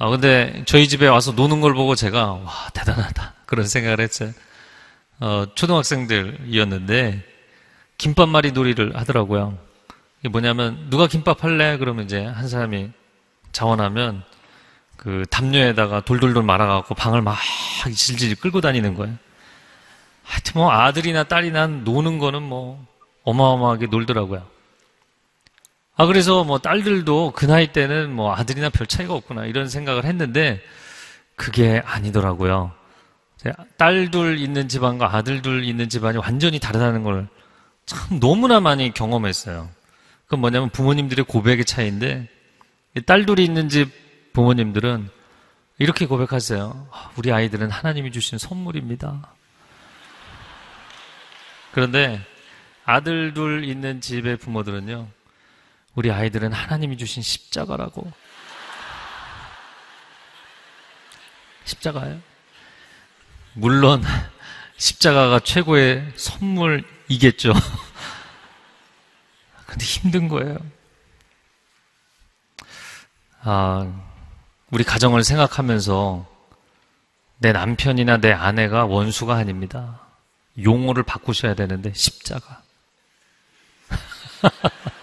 아, 0.03 0.09
근데 0.09 0.65
저희 0.67 0.89
집에 0.89 1.07
와서 1.07 1.31
노는 1.31 1.61
걸 1.61 1.75
보고 1.75 1.95
제가, 1.95 2.33
와, 2.33 2.69
대단하다. 2.75 3.35
그런 3.47 3.69
생각을 3.69 4.01
했어요. 4.01 4.33
어, 5.21 5.45
초등학생들이었는데, 5.55 7.23
김밥말이 7.99 8.51
놀이를 8.51 8.97
하더라고요. 8.97 9.57
이게 10.19 10.29
뭐냐면, 10.29 10.91
누가 10.91 11.07
김밥 11.07 11.45
할래? 11.45 11.77
그러면 11.79 12.05
이제 12.05 12.25
한 12.25 12.49
사람이 12.49 12.91
자원하면, 13.53 14.25
그 14.97 15.25
담요에다가 15.31 16.01
돌돌돌 16.01 16.43
말아갖고 16.43 16.97
방을 16.97 17.23
막 17.23 17.39
질질 17.95 18.35
끌고 18.35 18.61
다니는 18.61 18.95
거예요. 18.95 19.17
하여튼 20.25 20.53
뭐 20.55 20.73
아들이나 20.73 21.23
딸이나 21.23 21.69
노는 21.69 22.19
거는 22.19 22.43
뭐 22.43 22.85
어마어마하게 23.23 23.87
놀더라고요. 23.87 24.52
아, 25.97 26.07
그래서 26.07 26.45
뭐 26.45 26.59
딸들도 26.59 27.33
그 27.35 27.47
나이 27.47 27.73
때는 27.73 28.13
뭐 28.13 28.35
아들이나 28.35 28.71
별 28.71 28.87
차이가 28.87 29.15
없구나 29.15 29.47
이런 29.47 29.69
생각을 29.69 30.05
했는데 30.05 30.61
그게 31.37 31.83
아니더라고요. 31.85 32.73
딸 33.77 34.11
둘 34.11 34.39
있는 34.39 34.69
집안과 34.69 35.15
아들 35.17 35.43
둘 35.43 35.65
있는 35.65 35.89
집안이 35.89 36.19
완전히 36.19 36.59
다르다는 36.59 37.03
걸 37.03 37.29
참 37.87 38.21
너무나 38.21 38.61
많이 38.61 38.93
경험했어요. 38.93 39.69
그건 40.25 40.41
뭐냐면 40.41 40.71
부모님들의 40.71 41.25
고백의 41.27 41.65
차이인데 41.65 42.29
딸 43.07 43.27
둘이 43.27 43.45
있는 43.45 43.69
집 43.69 43.91
부모님들은 44.33 45.11
이렇게 45.79 46.07
고백하세요. 46.07 46.89
아, 46.91 47.11
우리 47.17 47.33
아이들은 47.33 47.71
하나님이 47.71 48.13
주신 48.13 48.39
선물입니다. 48.39 49.35
그런데 51.73 52.21
아들 52.85 53.35
둘 53.35 53.65
있는 53.65 54.01
집의 54.01 54.37
부모들은요, 54.37 55.09
우리 55.95 56.11
아이들은 56.11 56.53
하나님이 56.53 56.97
주신 56.97 57.23
십자가라고. 57.23 58.11
십자가요? 61.65 62.21
물론, 63.55 64.03
십자가가 64.79 65.41
최고의 65.41 66.13
선물이겠죠. 66.17 67.53
근데 69.67 69.85
힘든 69.85 70.29
거예요. 70.29 70.57
아, 73.43 73.93
우리 74.71 74.85
가정을 74.85 75.25
생각하면서 75.25 76.27
내 77.39 77.53
남편이나 77.53 78.19
내 78.19 78.33
아내가 78.33 78.87
원수가 78.87 79.35
아닙니다. 79.35 80.01
용어를 80.63 81.03
바꾸셔야 81.03 81.55
되는데 81.55 81.93
십자가. 81.95 82.63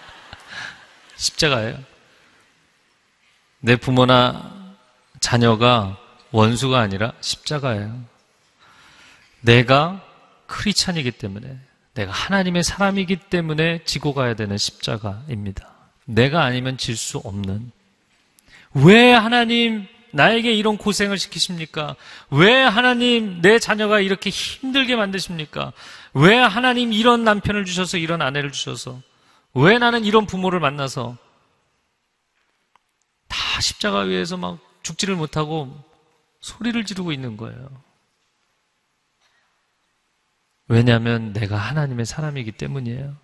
십자가예요. 1.19 1.77
내 3.59 3.75
부모나 3.75 4.75
자녀가 5.19 5.97
원수가 6.31 6.79
아니라 6.79 7.11
십자가예요. 7.19 8.03
내가 9.41 10.01
크리찬이기 10.47 11.11
때문에 11.11 11.57
내가 11.93 12.11
하나님의 12.11 12.63
사람이기 12.63 13.17
때문에 13.29 13.83
지고 13.83 14.13
가야 14.13 14.33
되는 14.35 14.57
십자가입니다. 14.57 15.69
내가 16.05 16.43
아니면 16.43 16.77
질 16.77 16.95
수 16.95 17.17
없는 17.17 17.71
왜 18.73 19.11
하나님 19.11 19.87
나에게 20.11 20.53
이런 20.53 20.77
고생을 20.77 21.17
시키십니까? 21.19 21.95
왜 22.31 22.53
하나님 22.53 23.41
내 23.41 23.59
자녀가 23.59 23.99
이렇게 23.99 24.29
힘들게 24.29 24.95
만드십니까? 24.95 25.73
왜 26.13 26.35
하나님 26.35 26.93
이런 26.93 27.23
남편을 27.23 27.65
주셔서 27.65 27.97
이런 27.97 28.21
아내를 28.21 28.51
주셔서 28.51 29.01
왜 29.53 29.77
나는 29.77 30.05
이런 30.05 30.25
부모를 30.25 30.59
만나서 30.59 31.17
다 33.27 33.61
십자가 33.61 33.99
위에서 34.01 34.37
막 34.37 34.59
죽지를 34.83 35.15
못하고 35.15 35.83
소리를 36.41 36.83
지르고 36.85 37.11
있는 37.11 37.37
거예요. 37.37 37.69
왜냐하면 40.67 41.33
내가 41.33 41.57
하나님의 41.57 42.05
사람이기 42.05 42.53
때문이에요. 42.53 43.15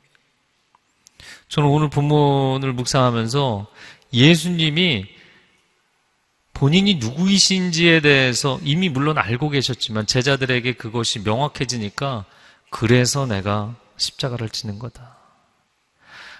저는 1.47 1.69
오늘 1.69 1.89
본문을 1.89 2.73
묵상하면서 2.73 3.67
예수님이 4.13 5.05
본인이 6.53 6.95
누구이신지에 6.95 7.99
대해서 7.99 8.59
이미 8.63 8.89
물론 8.89 9.17
알고 9.17 9.49
계셨지만 9.49 10.07
제자들에게 10.07 10.73
그것이 10.73 11.19
명확해지니까 11.19 12.25
그래서 12.69 13.25
내가 13.25 13.75
십자가를 13.97 14.49
지는 14.49 14.79
거다. 14.79 15.24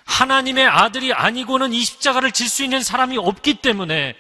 하나님의 0.06 0.66
아들이 0.66 1.14
아니고는 1.14 1.74
이 1.74 1.84
십자가를 1.84 2.32
질 2.32 2.48
수 2.48 2.64
있는 2.64 2.82
사람이 2.82 3.18
없기 3.18 3.56
때문에 3.56 4.16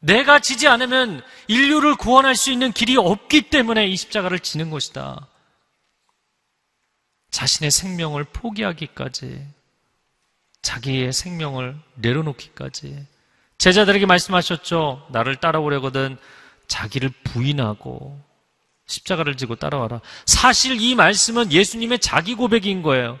내가 0.00 0.38
지지 0.38 0.68
않으면 0.68 1.22
인류를 1.48 1.94
구원할 1.94 2.34
수 2.36 2.50
있는 2.50 2.72
길이 2.72 2.96
없기 2.96 3.42
때문에 3.48 3.86
이 3.86 3.96
십자가를 3.96 4.40
지는 4.40 4.68
것이다. 4.70 5.28
자신의 7.30 7.70
생명을 7.70 8.24
포기하기까지, 8.24 9.46
자기의 10.62 11.12
생명을 11.12 11.76
내려놓기까지, 11.94 13.06
제자들에게 13.58 14.04
말씀하셨죠. 14.04 15.06
나를 15.10 15.36
따라오려거든 15.36 16.18
자기를 16.68 17.10
부인하고 17.24 18.20
십자가를 18.86 19.36
지고 19.36 19.56
따라와라. 19.56 20.00
사실 20.26 20.80
이 20.80 20.94
말씀은 20.94 21.50
예수님의 21.50 22.00
자기 22.00 22.34
고백인 22.34 22.82
거예요. 22.82 23.18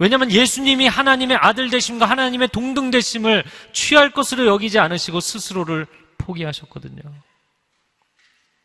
왜냐하면 0.00 0.32
예수님이 0.32 0.88
하나님의 0.88 1.36
아들 1.36 1.68
되심과 1.68 2.06
하나님의 2.06 2.48
동등 2.48 2.90
되심을 2.90 3.44
취할 3.74 4.10
것으로 4.10 4.46
여기지 4.46 4.78
않으시고 4.78 5.20
스스로를 5.20 5.86
포기하셨거든요. 6.16 7.02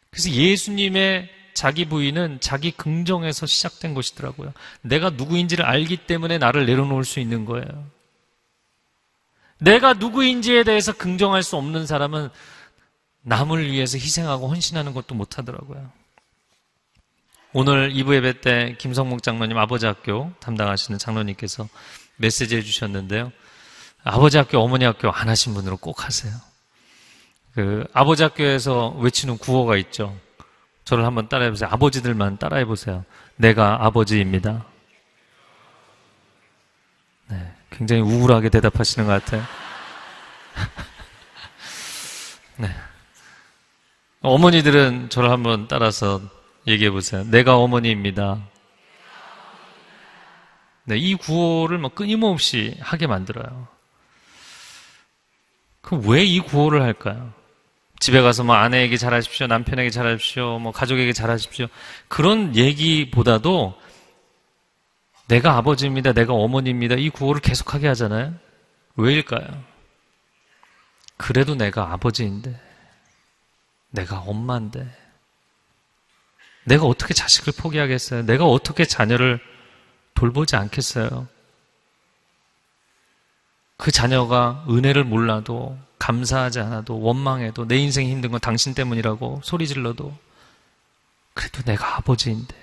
그래서 0.09 0.29
예수님의 0.29 1.29
자기 1.53 1.89
부인은 1.89 2.39
자기 2.39 2.71
긍정에서 2.71 3.47
시작된 3.47 3.93
것이더라고요. 3.93 4.53
내가 4.81 5.09
누구인지를 5.09 5.65
알기 5.65 5.97
때문에 6.07 6.37
나를 6.37 6.65
내려놓을 6.65 7.03
수 7.03 7.19
있는 7.19 7.43
거예요. 7.43 7.85
내가 9.59 9.91
누구인지에 9.91 10.63
대해서 10.63 10.93
긍정할 10.93 11.43
수 11.43 11.57
없는 11.57 11.85
사람은 11.85 12.29
남을 13.23 13.69
위해서 13.69 13.97
희생하고 13.97 14.47
헌신하는 14.47 14.93
것도 14.93 15.15
못하더라고요. 15.15 15.91
오늘 17.57 17.93
2부 17.93 18.15
예배 18.15 18.41
때 18.41 18.75
김성목 18.79 19.23
장로님 19.23 19.57
아버지 19.57 19.85
학교 19.85 20.29
담당하시는 20.41 20.99
장로님께서 20.99 21.69
메시지 22.17 22.57
해주셨는데요. 22.57 23.31
아버지 24.03 24.35
학교, 24.35 24.59
어머니 24.59 24.83
학교 24.83 25.09
안 25.09 25.29
하신 25.29 25.53
분으로 25.53 25.77
꼭 25.77 26.03
하세요. 26.03 26.33
그 27.53 27.87
아버지 27.93 28.23
학교에서 28.23 28.89
외치는 28.99 29.37
구호가 29.37 29.77
있죠. 29.77 30.19
저를 30.83 31.05
한번 31.05 31.29
따라해 31.29 31.49
보세요. 31.49 31.69
아버지들만 31.71 32.39
따라해 32.39 32.65
보세요. 32.65 33.05
내가 33.37 33.85
아버지입니다. 33.85 34.65
네, 37.29 37.53
굉장히 37.69 38.01
우울하게 38.01 38.49
대답하시는 38.49 39.07
것 39.07 39.23
같아요. 39.23 39.45
네. 42.57 42.67
어머니들은 44.19 45.09
저를 45.09 45.31
한번 45.31 45.69
따라서 45.69 46.19
얘기해 46.67 46.91
보세요. 46.91 47.23
내가 47.25 47.57
어머니입니다. 47.57 48.41
네, 50.85 50.97
이 50.97 51.15
구호를 51.15 51.77
뭐 51.79 51.89
끊임없이 51.89 52.75
하게 52.79 53.07
만들어요. 53.07 53.67
그럼 55.81 56.03
왜 56.07 56.23
이 56.23 56.39
구호를 56.39 56.81
할까요? 56.81 57.33
집에 57.99 58.21
가서 58.21 58.43
뭐 58.43 58.55
아내에게 58.55 58.97
잘하십시오, 58.97 59.47
남편에게 59.47 59.89
잘하십시오, 59.89 60.59
뭐 60.59 60.71
가족에게 60.71 61.13
잘하십시오. 61.13 61.67
그런 62.07 62.55
얘기보다도 62.55 63.79
내가 65.27 65.57
아버지입니다, 65.57 66.13
내가 66.13 66.33
어머니입니다. 66.33 66.95
이 66.95 67.09
구호를 67.09 67.41
계속하게 67.41 67.87
하잖아요. 67.89 68.33
왜일까요? 68.95 69.63
그래도 71.17 71.55
내가 71.55 71.93
아버지인데, 71.93 72.59
내가 73.91 74.19
엄마인데, 74.19 74.87
내가 76.65 76.85
어떻게 76.85 77.13
자식을 77.13 77.53
포기하겠어요? 77.57 78.23
내가 78.25 78.45
어떻게 78.45 78.85
자녀를 78.85 79.39
돌보지 80.13 80.55
않겠어요? 80.55 81.27
그 83.77 83.91
자녀가 83.91 84.65
은혜를 84.69 85.03
몰라도 85.03 85.77
감사하지 85.99 86.59
않아도 86.59 86.99
원망해도 86.99 87.67
내 87.67 87.77
인생이 87.77 88.09
힘든 88.09 88.31
건 88.31 88.39
당신 88.39 88.73
때문이라고 88.73 89.41
소리 89.43 89.67
질러도 89.67 90.15
그래도 91.33 91.61
내가 91.63 91.97
아버지인데 91.97 92.55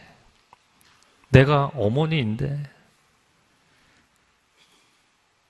내가 1.28 1.66
어머니인데 1.74 2.70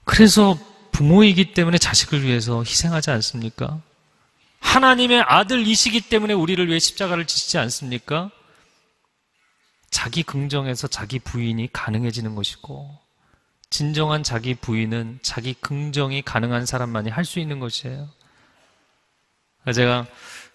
그래서 0.04 0.58
부모이기 0.90 1.54
때문에 1.54 1.78
자식을 1.78 2.22
위해서 2.22 2.60
희생하지 2.60 3.10
않습니까? 3.10 3.80
하나님의 4.60 5.22
아들이시기 5.22 6.02
때문에 6.02 6.34
우리를 6.34 6.66
위해 6.68 6.78
십자가를 6.78 7.26
지시지 7.26 7.58
않습니까? 7.58 8.30
자기 9.92 10.24
긍정에서 10.24 10.88
자기 10.88 11.20
부인이 11.20 11.68
가능해지는 11.72 12.34
것이고, 12.34 12.98
진정한 13.70 14.24
자기 14.24 14.54
부인은 14.54 15.20
자기 15.22 15.54
긍정이 15.54 16.22
가능한 16.22 16.66
사람만이 16.66 17.10
할 17.10 17.24
수 17.24 17.38
있는 17.38 17.60
것이에요. 17.60 18.08
제가 19.72 20.06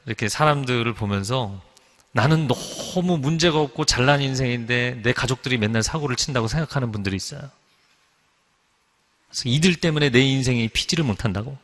이렇게 0.05 0.27
사람들을 0.27 0.93
보면서 0.93 1.61
나는 2.11 2.47
너무 2.47 3.17
문제가 3.17 3.59
없고 3.59 3.85
잘난 3.85 4.21
인생인데 4.21 5.01
내 5.03 5.13
가족들이 5.13 5.57
맨날 5.57 5.81
사고를 5.83 6.15
친다고 6.15 6.47
생각하는 6.47 6.91
분들이 6.91 7.15
있어요. 7.15 7.49
그래서 9.29 9.43
이들 9.49 9.75
때문에 9.75 10.09
내 10.09 10.19
인생이 10.19 10.67
피지를 10.69 11.05
못한다고. 11.05 11.57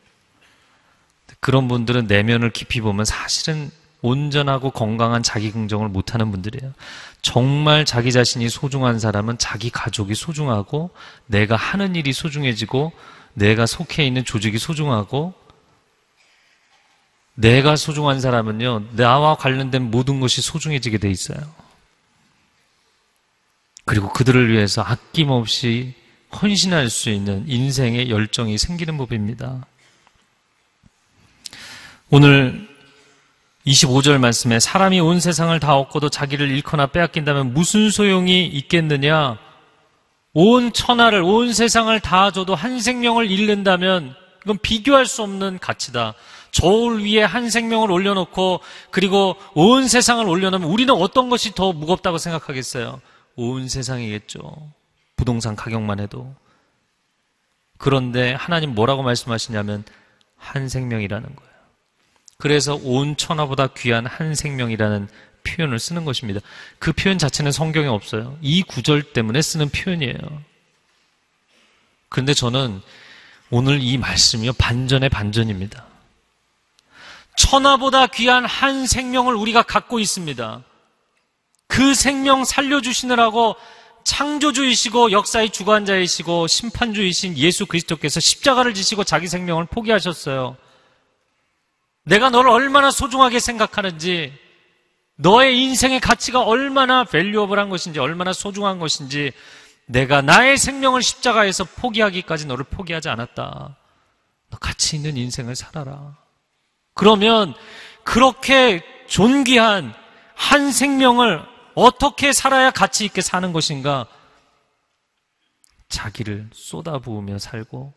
그런 1.40 1.68
분들은 1.68 2.06
내면을 2.06 2.50
깊이 2.50 2.80
보면 2.80 3.04
사실은 3.04 3.70
온전하고 4.04 4.70
건강한 4.70 5.22
자기 5.22 5.50
긍정을 5.50 5.88
못하는 5.88 6.30
분들이에요. 6.30 6.74
정말 7.22 7.86
자기 7.86 8.12
자신이 8.12 8.50
소중한 8.50 8.98
사람은 8.98 9.38
자기 9.38 9.70
가족이 9.70 10.14
소중하고 10.14 10.90
내가 11.26 11.56
하는 11.56 11.96
일이 11.96 12.12
소중해지고 12.12 12.92
내가 13.32 13.64
속해 13.64 14.06
있는 14.06 14.22
조직이 14.22 14.58
소중하고 14.58 15.32
내가 17.34 17.76
소중한 17.76 18.20
사람은요, 18.20 18.94
나와 18.94 19.36
관련된 19.36 19.90
모든 19.90 20.20
것이 20.20 20.42
소중해지게 20.42 20.98
돼 20.98 21.10
있어요. 21.10 21.38
그리고 23.86 24.12
그들을 24.12 24.52
위해서 24.52 24.82
아낌없이 24.82 25.94
헌신할 26.42 26.90
수 26.90 27.08
있는 27.08 27.44
인생의 27.48 28.10
열정이 28.10 28.58
생기는 28.58 28.98
법입니다. 28.98 29.66
오늘 32.10 32.73
25절 33.66 34.18
말씀에 34.18 34.60
사람이 34.60 35.00
온 35.00 35.20
세상을 35.20 35.58
다 35.58 35.76
얻고도 35.76 36.10
자기를 36.10 36.50
잃거나 36.50 36.86
빼앗긴다면 36.88 37.54
무슨 37.54 37.90
소용이 37.90 38.46
있겠느냐? 38.46 39.38
온 40.34 40.72
천하를, 40.72 41.22
온 41.22 41.52
세상을 41.52 41.98
다 42.00 42.30
줘도 42.30 42.54
한 42.54 42.80
생명을 42.80 43.30
잃는다면 43.30 44.14
이건 44.44 44.58
비교할 44.58 45.06
수 45.06 45.22
없는 45.22 45.58
가치다. 45.60 46.14
저울 46.50 47.02
위에 47.02 47.22
한 47.22 47.48
생명을 47.48 47.90
올려놓고 47.90 48.60
그리고 48.90 49.36
온 49.54 49.88
세상을 49.88 50.26
올려놓으면 50.28 50.68
우리는 50.68 50.92
어떤 50.92 51.30
것이 51.30 51.54
더 51.54 51.72
무겁다고 51.72 52.18
생각하겠어요? 52.18 53.00
온 53.36 53.68
세상이겠죠. 53.68 54.72
부동산 55.16 55.56
가격만 55.56 56.00
해도. 56.00 56.34
그런데 57.78 58.34
하나님 58.34 58.74
뭐라고 58.74 59.02
말씀하시냐면 59.02 59.84
한 60.36 60.68
생명이라는 60.68 61.34
거예요. 61.34 61.53
그래서 62.38 62.74
온 62.82 63.16
천하보다 63.16 63.68
귀한 63.68 64.06
한 64.06 64.34
생명이라는 64.34 65.08
표현을 65.44 65.78
쓰는 65.78 66.04
것입니다. 66.04 66.40
그 66.78 66.92
표현 66.92 67.18
자체는 67.18 67.52
성경에 67.52 67.86
없어요. 67.86 68.36
이 68.40 68.62
구절 68.62 69.12
때문에 69.12 69.40
쓰는 69.42 69.68
표현이에요. 69.68 70.16
그런데 72.08 72.34
저는 72.34 72.80
오늘 73.50 73.80
이 73.82 73.98
말씀이요, 73.98 74.54
반전의 74.54 75.10
반전입니다. 75.10 75.86
천하보다 77.36 78.06
귀한 78.08 78.44
한 78.44 78.86
생명을 78.86 79.34
우리가 79.34 79.62
갖고 79.62 79.98
있습니다. 79.98 80.62
그 81.66 81.94
생명 81.94 82.44
살려주시느라고 82.44 83.56
창조주이시고 84.04 85.12
역사의 85.12 85.50
주관자이시고 85.50 86.46
심판주이신 86.46 87.36
예수 87.38 87.66
그리스도께서 87.66 88.20
십자가를 88.20 88.74
지시고 88.74 89.02
자기 89.02 89.26
생명을 89.26 89.66
포기하셨어요. 89.66 90.56
내가 92.04 92.30
너를 92.30 92.50
얼마나 92.50 92.90
소중하게 92.90 93.40
생각하는지, 93.40 94.32
너의 95.16 95.60
인생의 95.62 96.00
가치가 96.00 96.42
얼마나 96.42 97.04
밸류어블한 97.04 97.68
것인지, 97.68 97.98
얼마나 97.98 98.32
소중한 98.32 98.78
것인지, 98.78 99.32
내가 99.86 100.22
나의 100.22 100.56
생명을 100.56 101.02
십자가에서 101.02 101.64
포기하기까지 101.64 102.46
너를 102.46 102.64
포기하지 102.64 103.08
않았다. 103.08 103.76
너 104.50 104.58
가치 104.58 104.96
있는 104.96 105.16
인생을 105.16 105.56
살아라. 105.56 106.16
그러면 106.94 107.54
그렇게 108.02 108.82
존귀한 109.08 109.94
한 110.34 110.72
생명을 110.72 111.42
어떻게 111.74 112.32
살아야 112.32 112.70
가치 112.70 113.04
있게 113.04 113.20
사는 113.20 113.52
것인가? 113.52 114.06
자기를 115.88 116.50
쏟아부으며 116.52 117.38
살고 117.38 117.92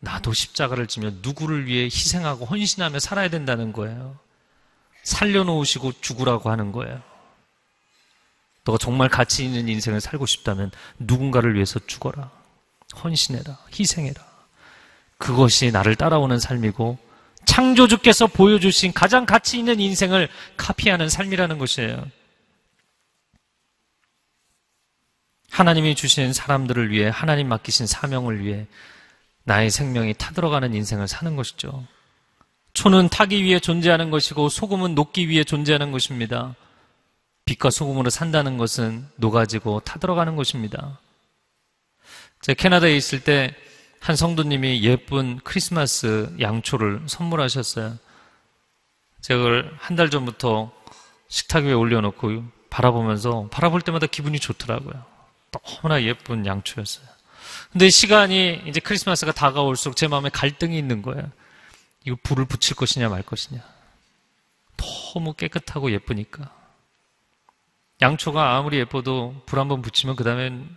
나도 0.00 0.32
십자가를 0.32 0.86
지며 0.86 1.10
누구를 1.22 1.66
위해 1.66 1.84
희생하고 1.84 2.46
헌신하며 2.46 2.98
살아야 2.98 3.28
된다는 3.28 3.72
거예요. 3.72 4.18
살려놓으시고 5.02 6.00
죽으라고 6.00 6.50
하는 6.50 6.72
거예요. 6.72 7.02
너가 8.64 8.78
정말 8.78 9.08
가치 9.08 9.44
있는 9.44 9.68
인생을 9.68 10.00
살고 10.00 10.26
싶다면 10.26 10.70
누군가를 10.98 11.54
위해서 11.54 11.80
죽어라. 11.86 12.30
헌신해라. 13.02 13.58
희생해라. 13.78 14.26
그것이 15.18 15.70
나를 15.70 15.96
따라오는 15.96 16.38
삶이고 16.38 16.98
창조주께서 17.44 18.26
보여주신 18.26 18.92
가장 18.92 19.26
가치 19.26 19.58
있는 19.58 19.80
인생을 19.80 20.28
카피하는 20.56 21.08
삶이라는 21.08 21.58
것이에요. 21.58 22.06
하나님이 25.50 25.94
주신 25.94 26.32
사람들을 26.32 26.90
위해 26.90 27.10
하나님 27.12 27.48
맡기신 27.48 27.86
사명을 27.86 28.44
위해 28.44 28.66
나의 29.44 29.70
생명이 29.70 30.14
타들어가는 30.14 30.74
인생을 30.74 31.08
사는 31.08 31.36
것이죠. 31.36 31.84
초는 32.72 33.08
타기 33.08 33.42
위해 33.42 33.58
존재하는 33.58 34.10
것이고 34.10 34.48
소금은 34.48 34.94
녹기 34.94 35.28
위해 35.28 35.44
존재하는 35.44 35.90
것입니다. 35.92 36.54
빛과 37.44 37.70
소금으로 37.70 38.10
산다는 38.10 38.58
것은 38.58 39.06
녹아지고 39.16 39.80
타들어가는 39.80 40.36
것입니다. 40.36 40.98
제가 42.42 42.56
캐나다에 42.60 42.96
있을 42.96 43.24
때 43.24 43.54
한 44.00 44.16
성도님이 44.16 44.82
예쁜 44.82 45.38
크리스마스 45.40 46.34
양초를 46.40 47.02
선물하셨어요. 47.06 47.98
제가 49.20 49.38
그걸 49.38 49.76
한 49.78 49.96
달 49.96 50.08
전부터 50.08 50.72
식탁 51.28 51.64
위에 51.64 51.74
올려놓고 51.74 52.44
바라보면서 52.70 53.48
바라볼 53.50 53.82
때마다 53.82 54.06
기분이 54.06 54.38
좋더라고요. 54.40 55.04
너무나 55.52 56.02
예쁜 56.02 56.46
양초였어요. 56.46 57.06
근데 57.72 57.88
시간이 57.88 58.64
이제 58.66 58.80
크리스마스가 58.80 59.32
다가올수록 59.32 59.96
제 59.96 60.08
마음에 60.08 60.28
갈등이 60.28 60.76
있는 60.76 61.02
거예요. 61.02 61.30
이거 62.04 62.16
불을 62.22 62.46
붙일 62.46 62.76
것이냐 62.76 63.08
말 63.08 63.22
것이냐. 63.22 63.60
너무 64.76 65.34
깨끗하고 65.34 65.90
예쁘니까. 65.92 66.52
양초가 68.02 68.56
아무리 68.56 68.78
예뻐도 68.78 69.42
불 69.46 69.58
한번 69.60 69.82
붙이면 69.82 70.16
그 70.16 70.24
다음엔 70.24 70.76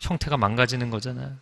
형태가 0.00 0.36
망가지는 0.36 0.90
거잖아요. 0.90 1.36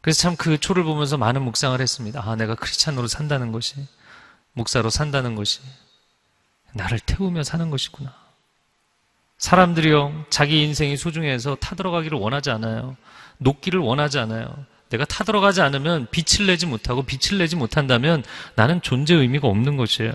그래서 0.00 0.20
참 0.20 0.36
그 0.36 0.58
초를 0.58 0.84
보면서 0.84 1.16
많은 1.18 1.42
묵상을 1.42 1.80
했습니다. 1.80 2.22
아, 2.24 2.36
내가 2.36 2.54
크리스찬으로 2.54 3.08
산다는 3.08 3.50
것이, 3.52 3.74
목사로 4.52 4.88
산다는 4.88 5.34
것이, 5.34 5.60
나를 6.74 7.00
태우며 7.00 7.42
사는 7.42 7.70
것이구나. 7.70 8.25
사람들이요, 9.38 10.26
자기 10.30 10.62
인생이 10.62 10.96
소중해서 10.96 11.56
타들어가기를 11.56 12.18
원하지 12.18 12.50
않아요. 12.50 12.96
녹기를 13.38 13.80
원하지 13.80 14.18
않아요. 14.18 14.48
내가 14.88 15.04
타들어가지 15.04 15.60
않으면 15.60 16.06
빛을 16.10 16.46
내지 16.46 16.66
못하고 16.66 17.02
빛을 17.02 17.38
내지 17.38 17.56
못한다면 17.56 18.22
나는 18.54 18.80
존재 18.82 19.14
의미가 19.14 19.48
없는 19.48 19.76
것이에요. 19.76 20.12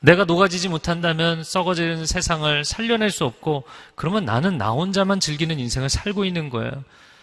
내가 0.00 0.24
녹아지지 0.24 0.68
못한다면 0.68 1.44
썩어지는 1.44 2.06
세상을 2.06 2.64
살려낼 2.64 3.10
수 3.10 3.24
없고 3.24 3.64
그러면 3.94 4.24
나는 4.24 4.58
나 4.58 4.70
혼자만 4.70 5.20
즐기는 5.20 5.58
인생을 5.58 5.88
살고 5.88 6.24
있는 6.24 6.50
거예요. 6.50 6.70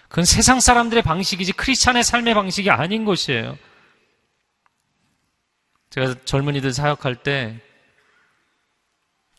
그건 0.07 0.25
세상 0.25 0.59
사람들의 0.59 1.03
방식이지 1.03 1.53
크리스찬의 1.53 2.03
삶의 2.03 2.33
방식이 2.33 2.69
아닌 2.71 3.05
것이에요. 3.05 3.57
제가 5.91 6.15
젊은이들 6.25 6.71
사역할 6.71 7.15
때 7.17 7.59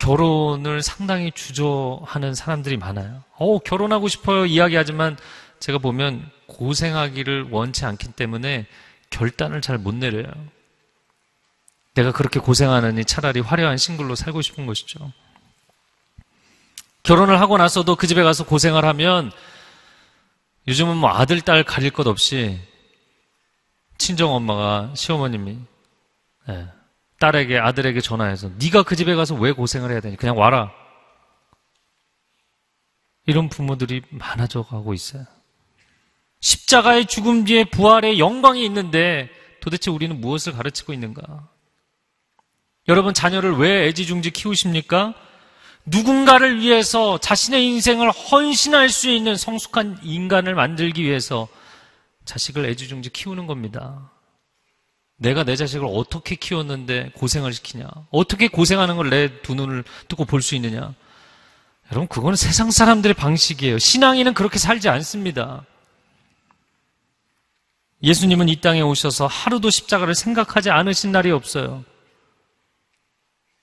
결혼을 0.01 0.83
상당히 0.83 1.31
주저하는 1.31 2.35
사람들이 2.35 2.77
많아요. 2.77 3.23
어, 3.37 3.59
결혼하고 3.59 4.09
싶어요. 4.09 4.47
이야기하지만 4.47 5.17
제가 5.61 5.79
보면 5.79 6.29
고생하기를 6.47 7.49
원치 7.51 7.85
않기 7.85 8.13
때문에 8.13 8.67
결단을 9.11 9.61
잘 9.61 9.79
못 9.79 9.95
내려요. 9.95 10.25
내가 11.95 12.13
그렇게 12.13 12.41
고생하느니 12.41 13.05
차라리 13.05 13.41
화려한 13.41 13.77
싱글로 13.77 14.15
살고 14.15 14.43
싶은 14.43 14.67
것이죠. 14.67 15.13
결혼을 17.03 17.41
하고 17.41 17.59
나서도 17.59 17.97
그 17.97 18.07
집에 18.07 18.23
가서 18.23 18.45
고생을 18.45 18.85
하면 18.85 19.31
요즘은 20.69 20.97
뭐 20.97 21.11
아들, 21.11 21.41
딸 21.41 21.65
가릴 21.65 21.91
것 21.91 22.07
없이 22.07 22.59
친정 23.99 24.33
엄마가 24.33 24.93
시어머님이 24.95 25.59
네, 26.49 26.69
딸에게 27.21 27.59
아들에게 27.59 28.01
전화해서 28.01 28.51
네가 28.59 28.83
그 28.83 28.97
집에 28.97 29.15
가서 29.15 29.35
왜 29.35 29.53
고생을 29.53 29.91
해야 29.91 30.01
되니? 30.01 30.17
그냥 30.17 30.37
와라. 30.37 30.73
이런 33.27 33.49
부모들이 33.49 34.03
많아져 34.09 34.63
가고 34.63 34.95
있어요. 34.95 35.25
십자가의 36.41 37.07
죽음 37.07 37.45
뒤에 37.45 37.65
부활의 37.65 38.19
영광이 38.19 38.65
있는데 38.65 39.29
도대체 39.61 39.91
우리는 39.91 40.19
무엇을 40.19 40.55
가르치고 40.55 40.95
있는가? 40.95 41.49
여러분 42.89 43.13
자녀를 43.13 43.53
왜 43.57 43.87
애지중지 43.89 44.31
키우십니까? 44.31 45.15
누군가를 45.85 46.61
위해서 46.61 47.19
자신의 47.19 47.67
인생을 47.67 48.11
헌신할 48.11 48.89
수 48.89 49.11
있는 49.11 49.37
성숙한 49.37 50.01
인간을 50.03 50.55
만들기 50.55 51.03
위해서 51.03 51.49
자식을 52.25 52.65
애지중지 52.65 53.11
키우는 53.11 53.47
겁니다. 53.47 54.11
내가 55.21 55.45
내 55.45 55.55
자식을 55.55 55.87
어떻게 55.87 56.35
키웠는데 56.35 57.11
고생을 57.15 57.53
시키냐? 57.53 57.87
어떻게 58.11 58.49
고생하는 58.49 58.97
걸 58.97 59.11
내 59.11 59.29
두 59.43 59.55
눈을 59.55 59.85
뜨고 60.09 60.25
볼 60.25 60.41
수 60.41 60.55
있느냐? 60.55 60.95
여러분, 61.93 62.09
그거는 62.09 62.37
세상 62.37 62.71
사람들의 62.71 63.15
방식이에요. 63.15 63.79
신앙인은 63.79 64.33
그렇게 64.33 64.59
살지 64.59 64.89
않습니다. 64.89 65.67
예수님은 68.03 68.49
이 68.49 68.57
땅에 68.63 68.81
오셔서 68.81 69.27
하루도 69.27 69.69
십자가를 69.69 70.15
생각하지 70.15 70.71
않으신 70.71 71.13
날이 71.13 71.31
없어요. 71.31 71.85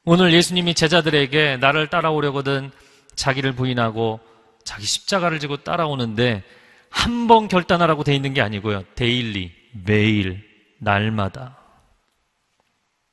오늘 0.03 0.31
예수님이 0.33 0.75
제자들에게 0.75 1.57
나를 1.57 1.87
따라오려거든 1.87 2.69
자기를 3.15 3.53
부인하고 3.53 4.19
자기 4.63 4.85
십자가를 4.85 5.39
지고 5.39 5.57
따라오는데 5.57 6.43
한 6.89 7.27
번 7.27 7.47
결단하라고 7.47 8.03
돼 8.03 8.15
있는 8.15 8.33
게 8.33 8.41
아니고요. 8.41 8.83
데일리, 8.95 9.51
매일, 9.85 10.46
날마다. 10.79 11.57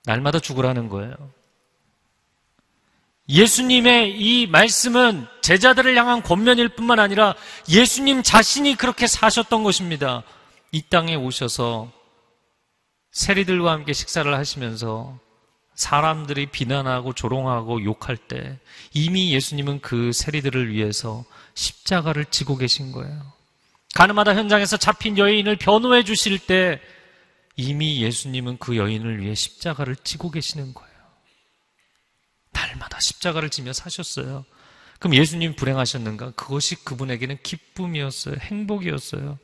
날마다 0.05 0.39
죽으라는 0.39 0.89
거예요. 0.89 1.15
예수님의 3.29 4.21
이 4.21 4.47
말씀은 4.47 5.27
제자들을 5.41 5.97
향한 5.97 6.23
권면일 6.23 6.69
뿐만 6.71 6.99
아니라 6.99 7.35
예수님 7.69 8.23
자신이 8.23 8.77
그렇게 8.77 9.07
사셨던 9.07 9.65
것입니다. 9.65 10.23
이 10.73 10.83
땅에 10.83 11.15
오셔서 11.15 11.91
세리들과 13.13 13.73
함께 13.73 13.93
식사를 13.93 14.33
하시면서 14.35 15.19
사람들이 15.75 16.47
비난하고 16.47 17.15
조롱하고 17.15 17.83
욕할 17.85 18.17
때 18.17 18.59
이미 18.93 19.33
예수님은 19.33 19.81
그 19.81 20.13
세리들을 20.13 20.73
위해서 20.73 21.25
십자가를 21.55 22.27
지고 22.27 22.57
계신 22.57 22.93
거예요. 22.93 23.33
가늠하다 23.95 24.35
현장에서 24.35 24.77
잡힌 24.77 25.17
여인을 25.17 25.57
변호해 25.57 26.03
주실 26.03 26.39
때 26.39 26.81
이미 27.57 28.03
예수님은 28.03 28.59
그 28.59 28.77
여인을 28.77 29.21
위해 29.21 29.35
십자가를 29.35 29.97
지고 29.97 30.31
계시는 30.31 30.75
거예요. 30.75 30.95
날마다 32.53 32.99
십자가를 33.01 33.51
지며 33.51 33.73
사셨어요. 33.73 34.45
그럼 34.99 35.15
예수님 35.15 35.55
불행하셨는가? 35.55 36.33
그것이 36.33 36.77
그분에게는 36.85 37.39
기쁨이었어요. 37.43 38.37
행복이었어요. 38.41 39.39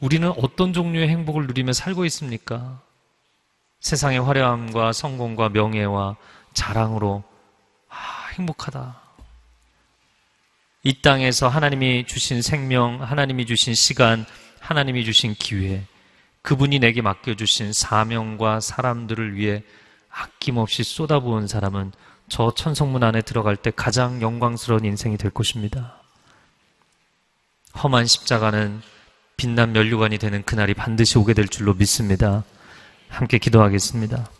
우리는 0.00 0.28
어떤 0.36 0.72
종류의 0.72 1.08
행복을 1.08 1.46
누리며 1.46 1.72
살고 1.72 2.04
있습니까? 2.06 2.80
세상의 3.80 4.20
화려함과 4.20 4.92
성공과 4.92 5.50
명예와 5.50 6.16
자랑으로 6.52 7.24
아, 7.88 8.28
행복하다. 8.34 9.00
이 10.82 11.02
땅에서 11.02 11.48
하나님이 11.48 12.06
주신 12.06 12.40
생명, 12.40 13.02
하나님이 13.02 13.46
주신 13.46 13.74
시간, 13.74 14.24
하나님이 14.60 15.04
주신 15.04 15.34
기회, 15.34 15.84
그분이 16.42 16.78
내게 16.78 17.02
맡겨주신 17.02 17.72
사명과 17.72 18.60
사람들을 18.60 19.36
위해 19.36 19.62
아낌없이 20.10 20.82
쏟아부은 20.84 21.46
사람은 21.46 21.92
저 22.28 22.54
천성문 22.54 23.02
안에 23.02 23.22
들어갈 23.22 23.56
때 23.56 23.70
가장 23.74 24.22
영광스러운 24.22 24.84
인생이 24.84 25.16
될 25.16 25.30
것입니다. 25.30 26.00
험한 27.82 28.06
십자가는 28.06 28.82
빛난 29.36 29.72
면류관이 29.72 30.18
되는 30.18 30.42
그날이 30.44 30.74
반드시 30.74 31.18
오게 31.18 31.34
될 31.34 31.48
줄로 31.48 31.74
믿습니다. 31.74 32.44
함께 33.08 33.38
기도하겠습니다. 33.38 34.30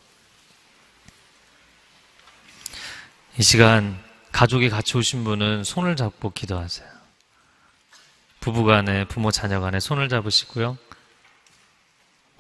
이 3.38 3.42
시간 3.42 3.98
가족이 4.32 4.68
같이 4.68 4.96
오신 4.96 5.24
분은 5.24 5.64
손을 5.64 5.96
잡고 5.96 6.30
기도하세요. 6.30 6.88
부부 8.40 8.64
간에 8.64 9.05
부모 9.07 9.30
자녀 9.30 9.61
간에 9.61 9.80
손을 9.80 10.09
잡으시고요. 10.09 10.76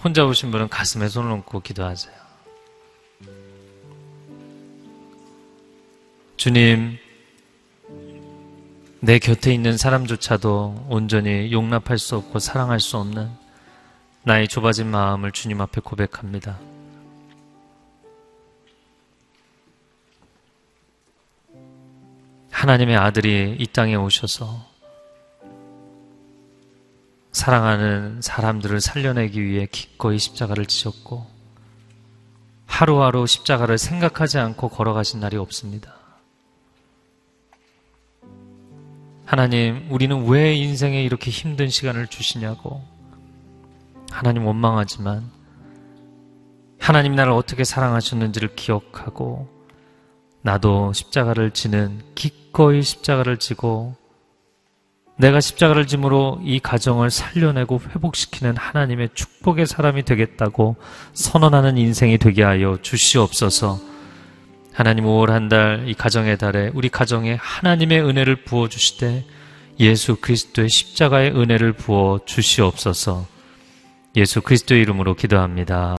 혼자 0.02 0.24
오신 0.24 0.50
분은 0.50 0.68
가슴에 0.68 1.08
손을 1.08 1.30
얹고 1.30 1.60
기도하세요. 1.60 2.14
주님, 6.38 6.96
내 9.00 9.18
곁에 9.18 9.52
있는 9.52 9.76
사람조차도 9.76 10.86
온전히 10.88 11.52
용납할 11.52 11.98
수 11.98 12.16
없고 12.16 12.38
사랑할 12.38 12.80
수 12.80 12.96
없는 12.96 13.30
나의 14.22 14.48
좁아진 14.48 14.90
마음을 14.90 15.32
주님 15.32 15.60
앞에 15.60 15.82
고백합니다. 15.82 16.58
하나님의 22.50 22.96
아들이 22.96 23.56
이 23.58 23.66
땅에 23.66 23.94
오셔서 23.96 24.69
사랑하는 27.32 28.20
사람들을 28.22 28.80
살려내기 28.80 29.42
위해 29.42 29.66
기꺼이 29.70 30.18
십자가를 30.18 30.66
지셨고 30.66 31.26
하루하루 32.66 33.26
십자가를 33.26 33.78
생각하지 33.78 34.38
않고 34.38 34.68
걸어가신 34.68 35.20
날이 35.20 35.36
없습니다. 35.36 35.94
하나님, 39.24 39.86
우리는 39.90 40.26
왜 40.26 40.54
인생에 40.54 41.02
이렇게 41.02 41.30
힘든 41.30 41.68
시간을 41.68 42.08
주시냐고 42.08 42.82
하나님 44.10 44.44
원망하지만 44.44 45.30
하나님 46.80 47.14
나를 47.14 47.30
어떻게 47.32 47.62
사랑하셨는지를 47.62 48.56
기억하고 48.56 49.48
나도 50.42 50.92
십자가를 50.92 51.52
지는 51.52 52.02
기꺼이 52.14 52.82
십자가를 52.82 53.36
지고 53.36 53.94
내가 55.20 55.40
십자가를 55.40 55.86
짐으로 55.86 56.40
이 56.42 56.60
가정을 56.60 57.10
살려내고 57.10 57.80
회복시키는 57.90 58.56
하나님의 58.56 59.10
축복의 59.14 59.66
사람이 59.66 60.04
되겠다고 60.04 60.76
선언하는 61.12 61.76
인생이 61.76 62.16
되게 62.18 62.42
하여 62.42 62.78
주시옵소서. 62.80 63.78
하나님 64.72 65.04
5월 65.04 65.28
한 65.28 65.48
달 65.48 65.84
이 65.86 65.94
가정의 65.94 66.38
달에 66.38 66.70
우리 66.74 66.88
가정에 66.88 67.36
하나님의 67.38 68.00
은혜를 68.02 68.44
부어 68.44 68.68
주시되 68.68 69.24
예수 69.78 70.16
그리스도의 70.16 70.68
십자가의 70.70 71.32
은혜를 71.32 71.74
부어 71.74 72.20
주시옵소서. 72.24 73.26
예수 74.16 74.40
그리스도의 74.40 74.80
이름으로 74.82 75.14
기도합니다. 75.14 75.99